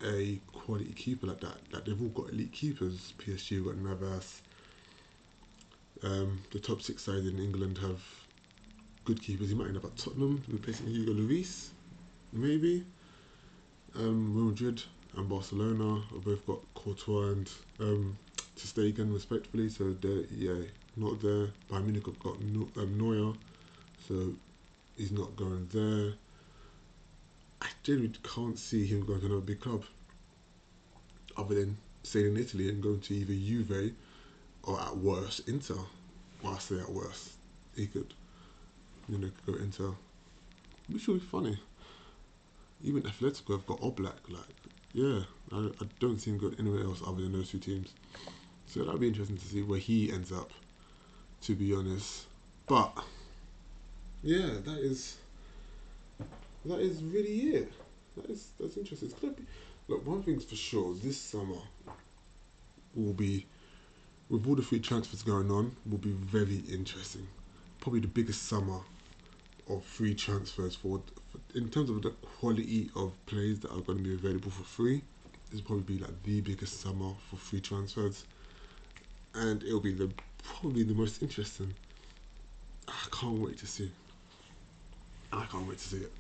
a 0.05 0.41
quality 0.53 0.93
keeper 0.93 1.27
like 1.27 1.41
that. 1.41 1.57
Like 1.73 1.85
they've 1.85 2.01
all 2.01 2.09
got 2.09 2.31
elite 2.31 2.53
keepers. 2.53 3.13
PSG 3.19 3.65
got 3.65 3.77
Navas. 3.77 4.43
Um, 6.03 6.41
the 6.51 6.59
top 6.59 6.81
six 6.81 7.03
sides 7.03 7.27
in 7.27 7.39
England 7.39 7.79
have 7.79 8.03
good 9.05 9.21
keepers. 9.23 9.51
You 9.51 9.57
might 9.57 9.69
end 9.69 9.77
up 9.77 9.85
at 9.85 9.97
Tottenham 9.97 10.43
replacing 10.49 10.87
Hugo 10.87 11.13
Lloris, 11.13 11.69
maybe. 12.33 12.85
Um, 13.97 14.49
Madrid 14.49 14.83
and 15.17 15.29
Barcelona 15.29 16.03
have 16.11 16.25
both 16.25 16.47
got 16.47 16.59
Courtois 16.75 17.33
and 17.33 17.51
um, 17.81 18.19
Ter 18.57 18.67
Stegen 18.67 19.13
respectively. 19.13 19.69
So 19.69 19.93
they're 20.01 20.25
yeah 20.31 20.65
not 20.97 21.21
there. 21.21 21.49
Bayern 21.71 21.85
Munich 21.85 22.07
have 22.07 22.19
got 22.19 22.41
no, 22.41 22.69
um, 22.77 22.99
Neuer, 22.99 23.33
so 24.07 24.33
he's 24.97 25.13
not 25.13 25.35
going 25.37 25.69
there. 25.73 26.15
I 27.81 27.87
genuinely 27.87 28.19
can't 28.23 28.59
see 28.59 28.87
him 28.87 29.07
going 29.07 29.21
to 29.21 29.27
another 29.27 29.41
big 29.41 29.61
club 29.61 29.85
other 31.37 31.55
than 31.55 31.79
staying 32.03 32.27
in 32.27 32.37
Italy 32.37 32.69
and 32.69 32.83
going 32.83 33.01
to 33.01 33.15
either 33.15 33.33
Juve 33.33 33.93
or 34.65 34.81
at 34.81 34.97
worst 34.97 35.49
Inter. 35.49 35.77
Well, 36.43 36.55
I 36.55 36.59
say 36.59 36.79
at 36.79 36.91
worst, 36.91 37.33
he 37.75 37.87
could, 37.87 38.13
you 39.09 39.19
know, 39.19 39.31
go 39.47 39.55
Inter, 39.55 39.93
which 40.89 41.07
would 41.09 41.21
be 41.21 41.27
funny. 41.27 41.59
Even 42.83 43.03
Atletico 43.03 43.53
have 43.53 43.67
got 43.67 43.81
Oblak, 43.81 44.29
like, 44.29 44.43
yeah, 44.93 45.21
I, 45.53 45.71
I 45.81 45.87
don't 46.01 46.19
see 46.19 46.31
him 46.33 46.39
going 46.39 46.57
anywhere 46.59 46.85
else 46.85 47.01
other 47.07 47.23
than 47.23 47.33
those 47.33 47.51
two 47.51 47.59
teams. 47.59 47.95
So 48.67 48.81
that'll 48.81 48.99
be 48.99 49.09
interesting 49.09 49.39
to 49.39 49.45
see 49.45 49.63
where 49.63 49.79
he 49.79 50.13
ends 50.13 50.33
up, 50.33 50.51
to 51.43 51.55
be 51.55 51.75
honest. 51.75 52.27
But, 52.67 52.93
yeah, 54.23 54.59
that 54.65 54.79
is, 54.79 55.17
that 56.67 56.81
is 56.81 57.03
really 57.03 57.57
it. 57.57 57.73
That 58.17 58.31
is, 58.31 58.49
that's 58.59 58.77
interesting. 58.77 59.11
Be, 59.21 59.45
look, 59.89 60.07
one 60.07 60.23
thing's 60.23 60.45
for 60.45 60.57
sure, 60.57 60.95
this 60.95 61.19
summer 61.19 61.61
will 62.95 63.13
be 63.13 63.47
with 64.29 64.47
all 64.47 64.55
the 64.55 64.63
free 64.63 64.81
transfers 64.81 65.23
going 65.23 65.51
on, 65.51 65.75
will 65.89 65.99
be 65.99 66.13
very 66.13 66.63
interesting. 66.71 67.27
Probably 67.81 68.01
the 68.01 68.09
biggest 68.09 68.45
summer 68.47 68.81
of 69.69 69.85
free 69.85 70.15
transfers 70.15 70.75
for, 70.77 71.01
for 71.31 71.41
in 71.59 71.69
terms 71.69 71.91
of 71.91 72.03
the 72.03 72.11
quality 72.11 72.91
of 72.95 73.13
players 73.27 73.61
that 73.61 73.71
are 73.71 73.81
going 73.81 73.99
to 73.99 74.05
be 74.05 74.15
available 74.15 74.51
for 74.51 74.65
free. 74.65 75.03
This 75.51 75.61
will 75.61 75.67
probably 75.67 75.97
be 75.97 76.03
like 76.03 76.23
the 76.23 76.41
biggest 76.41 76.81
summer 76.81 77.13
for 77.29 77.37
free 77.37 77.61
transfers, 77.61 78.25
and 79.35 79.63
it'll 79.65 79.81
be 79.81 79.93
the 79.93 80.11
probably 80.43 80.85
the 80.85 80.95
most 80.95 81.23
interesting. 81.23 81.75
I 82.87 83.07
can't 83.11 83.39
wait 83.39 83.59
to 83.59 83.67
see. 83.67 83.91
I 85.33 85.45
can't 85.47 85.67
wait 85.69 85.79
to 85.79 85.89
see 85.89 85.99
it. 85.99 86.13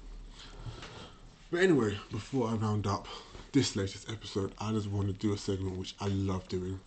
But 1.50 1.60
anyway, 1.60 1.96
before 2.10 2.48
I 2.48 2.54
round 2.54 2.86
up 2.86 3.08
this 3.52 3.74
latest 3.74 4.10
episode, 4.10 4.52
I 4.58 4.72
just 4.72 4.88
want 4.88 5.08
to 5.08 5.12
do 5.12 5.32
a 5.32 5.38
segment 5.38 5.76
which 5.76 5.94
I 6.00 6.06
love 6.06 6.48
doing 6.48 6.80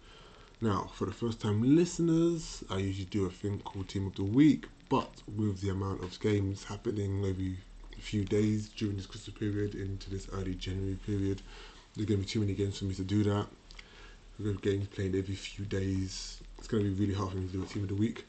now, 0.64 0.90
for 0.94 1.06
the 1.06 1.12
first 1.12 1.42
time 1.42 1.76
listeners, 1.76 2.64
I 2.70 2.78
usually 2.78 3.04
do 3.08 3.26
a 3.26 3.30
thing 3.30 3.60
called 3.60 3.90
Team 3.90 4.08
of 4.08 4.16
the 4.16 4.24
Week, 4.24 4.70
but 4.88 5.10
with 5.36 5.60
the 5.60 5.72
amount 5.72 6.02
of 6.02 6.18
games 6.22 6.64
happening 6.64 7.26
every 7.26 7.58
few 8.00 8.24
days 8.24 8.70
during 8.70 8.96
this 8.96 9.06
Christmas 9.06 9.38
period 9.38 9.76
into 9.76 10.10
this 10.10 10.30
early 10.32 10.56
January 10.56 10.96
period, 11.06 11.42
there's 11.94 12.08
going 12.08 12.22
to 12.22 12.26
be 12.26 12.32
too 12.32 12.40
many 12.40 12.54
games 12.54 12.80
for 12.80 12.86
me 12.86 12.94
to 12.94 13.04
do 13.04 13.26
that. 13.26 13.48
We've 14.40 14.62
games 14.62 14.88
playing 14.88 15.18
every 15.18 15.36
few 15.36 15.66
days. 15.66 16.40
It's 16.58 16.70
going 16.70 16.86
to 16.86 16.90
be 16.90 16.96
really 16.96 17.14
hard 17.14 17.32
for 17.32 17.38
me 17.40 17.48
to 17.48 17.52
do 17.52 17.64
a 17.64 17.66
Team 17.66 17.84
of 17.84 17.90
the 17.90 17.96
Week. 17.96 18.24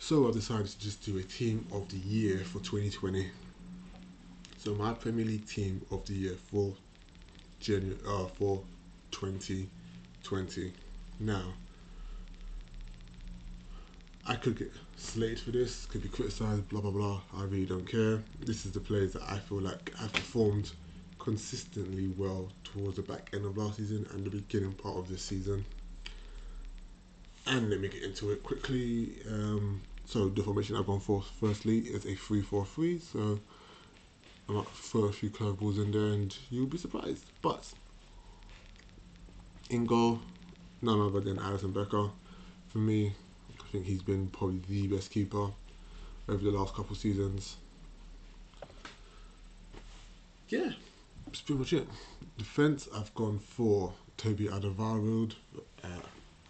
So 0.00 0.26
I've 0.26 0.34
decided 0.34 0.66
to 0.66 0.78
just 0.80 1.04
do 1.04 1.18
a 1.18 1.22
Team 1.22 1.64
of 1.70 1.88
the 1.90 1.98
Year 1.98 2.38
for 2.38 2.58
2020. 2.58 3.30
So 4.62 4.72
my 4.74 4.92
Premier 4.92 5.24
League 5.24 5.48
Team 5.48 5.84
of 5.90 6.06
the 6.06 6.12
Year 6.12 6.36
for 6.36 6.72
January, 7.58 7.98
uh, 8.06 8.26
for 8.26 8.62
2020. 9.10 10.72
Now, 11.18 11.42
I 14.24 14.36
could 14.36 14.56
get 14.56 14.70
slated 14.94 15.40
for 15.40 15.50
this, 15.50 15.86
could 15.86 16.04
be 16.04 16.08
criticised, 16.08 16.68
blah 16.68 16.80
blah 16.80 16.92
blah. 16.92 17.20
I 17.36 17.42
really 17.42 17.66
don't 17.66 17.84
care. 17.84 18.22
This 18.38 18.64
is 18.64 18.70
the 18.70 18.78
players 18.78 19.14
that 19.14 19.22
I 19.28 19.40
feel 19.40 19.60
like 19.60 19.92
have 19.96 20.12
performed 20.12 20.70
consistently 21.18 22.14
well 22.16 22.48
towards 22.62 22.94
the 22.94 23.02
back 23.02 23.30
end 23.32 23.44
of 23.44 23.58
last 23.58 23.78
season 23.78 24.06
and 24.12 24.24
the 24.24 24.30
beginning 24.30 24.74
part 24.74 24.96
of 24.96 25.08
this 25.08 25.22
season. 25.22 25.64
And 27.48 27.68
let 27.68 27.80
me 27.80 27.88
get 27.88 28.04
into 28.04 28.30
it 28.30 28.44
quickly. 28.44 29.14
Um, 29.28 29.82
so 30.04 30.28
the 30.28 30.44
formation 30.44 30.76
I've 30.76 30.86
gone 30.86 31.00
for 31.00 31.20
firstly 31.40 31.78
is 31.78 32.04
a 32.04 32.14
3-4-3. 32.14 33.02
So 33.02 33.40
might 34.48 34.68
throw 34.68 35.04
a 35.04 35.12
few 35.12 35.30
curveballs 35.30 35.82
in 35.82 35.92
there 35.92 36.12
and 36.14 36.36
you'll 36.50 36.66
be 36.66 36.78
surprised. 36.78 37.24
But 37.40 37.72
in 39.70 39.86
goal, 39.86 40.20
none 40.80 41.00
other 41.00 41.20
than 41.20 41.38
Alisson 41.38 41.72
Becker. 41.72 42.10
For 42.68 42.78
me, 42.78 43.12
I 43.60 43.64
think 43.70 43.86
he's 43.86 44.02
been 44.02 44.28
probably 44.28 44.60
the 44.68 44.88
best 44.88 45.10
keeper 45.10 45.48
over 46.28 46.42
the 46.42 46.50
last 46.50 46.74
couple 46.74 46.96
seasons. 46.96 47.56
Yeah, 50.48 50.72
that's 51.26 51.40
pretty 51.40 51.58
much 51.58 51.72
it. 51.72 51.88
Defence, 52.36 52.88
I've 52.94 53.14
gone 53.14 53.38
for 53.38 53.92
Toby 54.16 54.48
Alderweireld 54.48 55.34
at 55.84 55.90
uh, 55.90 56.02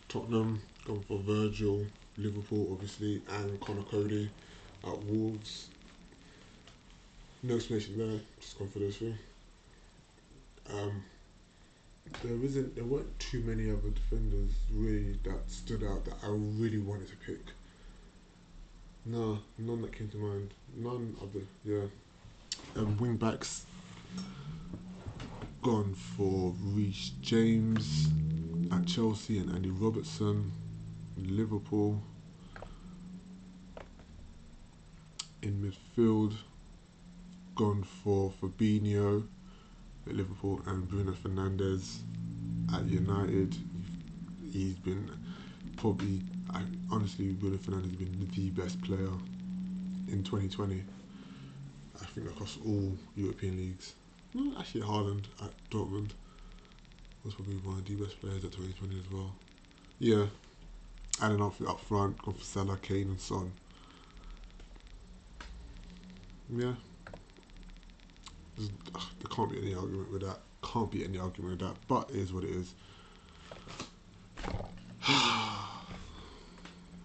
Tottenham, 0.09 0.61
gone 0.85 1.02
for 1.07 1.18
Virgil, 1.18 1.87
Liverpool 2.16 2.68
obviously, 2.72 3.22
and 3.31 3.61
Conor 3.61 3.83
Coady 3.83 4.31
at 4.85 5.05
Wolves. 5.05 5.68
No 7.42 7.57
explanation 7.57 7.98
there, 7.98 8.20
just 8.40 8.59
gone 8.59 8.68
for 8.68 8.78
those 8.78 8.96
three. 8.96 9.14
Um, 10.72 11.02
there 12.22 12.37
isn't 12.44 12.76
there 12.76 12.85
weren't 12.85 13.18
too 13.18 13.40
many 13.40 13.70
other 13.70 13.90
defenders 13.90 14.50
really 14.70 15.18
that 15.24 15.50
stood 15.50 15.83
out 15.83 16.05
that 16.05 16.14
I 16.22 16.28
really 16.28 16.78
wanted 16.78 17.09
to 17.09 17.16
pick. 17.26 17.40
No, 19.05 19.38
none 19.59 19.83
that 19.83 19.92
came 19.92 20.09
to 20.11 20.16
mind. 20.18 20.55
None 20.76 21.16
of 21.20 21.33
the 21.33 21.42
yeah. 21.64 21.87
Um, 22.76 22.96
wing 22.98 23.16
backs 23.16 23.66
gone 25.62 25.94
for 25.94 26.55
Reece 26.62 27.11
James 27.20 28.09
at 28.70 28.87
Chelsea 28.87 29.38
and 29.38 29.50
Andy 29.50 29.70
Robertson, 29.70 30.52
Liverpool. 31.16 32.00
In 35.42 35.74
midfield, 35.98 36.35
gone 37.62 37.85
for 37.85 38.33
Fabinho 38.42 39.25
at 40.09 40.16
Liverpool 40.16 40.61
and 40.66 40.88
Bruno 40.88 41.12
Fernandes 41.12 42.01
at 42.75 42.85
United. 42.87 43.57
He's 44.53 44.75
been 44.75 45.09
probably, 45.77 46.22
I, 46.53 46.62
honestly, 46.90 47.29
Bruno 47.29 47.59
Fernandes 47.59 47.90
has 47.90 47.92
been 47.92 48.29
the 48.35 48.51
best 48.51 48.83
player 48.83 49.12
in 50.09 50.25
2020. 50.25 50.83
I 52.01 52.05
think 52.07 52.27
across 52.27 52.59
all 52.66 52.98
European 53.14 53.57
leagues. 53.57 53.94
No, 54.35 54.59
actually, 54.59 54.81
Haaland 54.81 55.27
at 55.40 55.53
Dortmund 55.70 56.11
was 57.25 57.35
probably 57.35 57.59
one 57.59 57.79
of 57.79 57.85
the 57.85 57.94
best 57.94 58.20
players 58.20 58.44
at 58.44 58.51
2020 58.51 58.98
as 58.98 59.09
well. 59.12 59.33
Yeah, 60.01 60.27
and 61.22 61.35
then 61.35 61.40
up, 61.40 61.55
up 61.68 61.79
front, 61.79 62.20
gone 62.22 62.35
for 62.35 62.44
Salah, 62.44 62.79
Kane, 62.79 63.11
and 63.11 63.20
Son. 63.20 63.53
Yeah, 66.50 66.73
there 68.57 69.31
can't 69.31 69.50
be 69.50 69.59
any 69.59 69.75
argument 69.75 70.13
with 70.13 70.23
that. 70.23 70.38
Can't 70.63 70.90
be 70.90 71.05
any 71.05 71.19
argument 71.19 71.59
with 71.59 71.69
that. 71.69 71.77
But 71.88 72.11
it 72.11 72.17
is 72.17 72.33
what 72.33 72.44
it 72.44 72.50
is. 72.50 72.75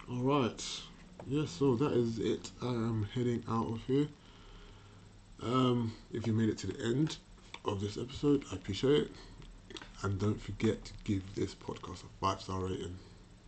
All 0.09 0.21
right. 0.21 0.81
Yeah, 1.27 1.45
so 1.45 1.75
that 1.75 1.93
is 1.93 2.19
it. 2.19 2.51
I 2.61 2.67
am 2.67 3.07
heading 3.13 3.43
out 3.49 3.67
of 3.67 3.81
here. 3.85 4.07
Um, 5.43 5.93
if 6.11 6.25
you 6.25 6.33
made 6.33 6.49
it 6.49 6.57
to 6.59 6.67
the 6.67 6.85
end 6.85 7.17
of 7.65 7.81
this 7.81 7.97
episode, 7.97 8.43
I 8.51 8.55
appreciate 8.55 9.03
it. 9.03 9.11
And 10.03 10.19
don't 10.19 10.41
forget 10.41 10.85
to 10.85 10.93
give 11.03 11.23
this 11.35 11.55
podcast 11.55 12.03
a 12.03 12.07
five 12.21 12.41
star 12.41 12.59
rating. 12.59 12.97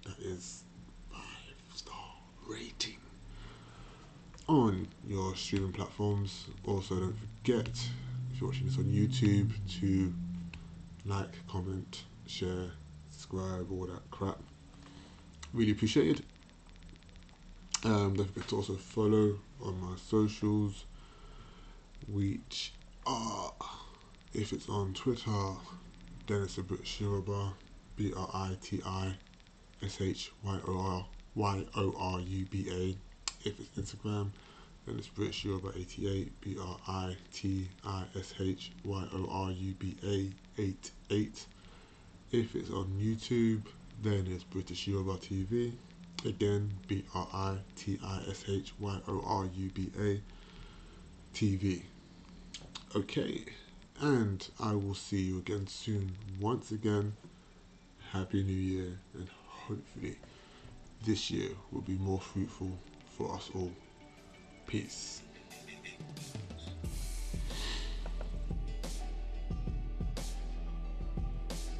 That 0.04 0.20
is 0.20 0.64
five 1.12 1.24
star 1.74 1.96
rating 2.48 2.98
on 4.50 4.88
your 5.08 5.36
streaming 5.36 5.72
platforms. 5.72 6.46
Also, 6.66 6.96
don't 6.96 7.16
forget 7.38 7.70
if 8.34 8.42
you're 8.42 8.50
watching 8.50 8.66
this 8.66 8.78
on 8.80 8.86
YouTube 8.86 9.52
to 9.80 10.12
like, 11.06 11.48
comment, 11.48 12.04
share, 12.26 12.72
subscribe, 13.12 13.72
all 13.72 13.86
that 13.86 14.10
crap. 14.10 14.40
Really 15.54 15.72
appreciated. 15.72 16.24
Um, 17.86 18.16
don't 18.16 18.26
forget 18.34 18.50
to 18.50 18.56
also 18.56 18.74
follow 18.74 19.38
on 19.64 19.80
my 19.80 19.96
socials, 19.98 20.86
which 22.08 22.74
are, 23.06 23.54
if 24.34 24.52
it's 24.52 24.68
on 24.68 24.96
Twitter, 24.96 25.54
Dennis 26.26 26.58
a 26.58 26.64
British 26.64 27.02
Yoruba, 27.02 27.54
B 27.96 28.12
R 28.18 28.30
I 28.34 28.58
T 28.62 28.82
I 28.84 29.14
S 29.84 30.02
H 30.02 30.32
Y 30.44 30.60
O 30.68 30.80
R 30.80 31.06
Y 31.36 31.66
O 31.76 31.94
R 32.00 32.20
U 32.20 32.46
B 32.48 32.68
A. 32.72 33.09
If 33.46 33.60
it's 33.60 33.70
Instagram, 33.80 34.30
then 34.86 34.98
it's 34.98 35.08
British 35.08 35.46
Yoruba 35.46 35.72
88 35.78 36.42
B 36.42 36.58
R 36.62 36.78
I 36.88 37.16
T 37.32 37.68
I 37.86 38.04
S 38.18 38.34
H 38.40 38.72
Y 38.84 39.04
O 39.14 39.28
R 39.32 39.52
U 39.52 39.74
B 39.76 39.96
A 40.06 40.62
88. 40.62 41.46
If 42.32 42.56
it's 42.56 42.70
on 42.70 42.88
YouTube, 43.00 43.62
then 44.04 44.28
it's 44.30 44.44
British 44.44 44.88
Yoruba 44.88 45.14
TV. 45.18 45.72
Again, 46.26 46.72
B 46.88 47.04
R 47.16 47.28
I 47.34 47.58
T 47.76 48.00
I 48.04 48.22
S 48.30 48.44
H 48.48 48.74
Y 48.80 49.00
O 49.08 49.24
R 49.26 49.46
U 49.56 49.70
B 49.74 49.90
A 50.00 50.22
TV. 51.34 51.82
Okay, 52.96 53.46
and 54.02 54.48
I 54.60 54.74
will 54.74 54.96
see 54.96 55.22
you 55.22 55.38
again 55.38 55.68
soon. 55.68 56.12
Once 56.40 56.72
again, 56.72 57.14
Happy 58.12 58.44
New 58.44 58.54
Year, 58.54 59.00
and 59.14 59.30
hopefully 59.48 60.18
this 61.06 61.30
year 61.32 61.50
will 61.72 61.82
be 61.82 61.94
more 61.94 62.20
fruitful 62.20 62.72
for 63.20 63.36
us 63.36 63.52
all. 63.54 63.72
Peace. 64.66 65.22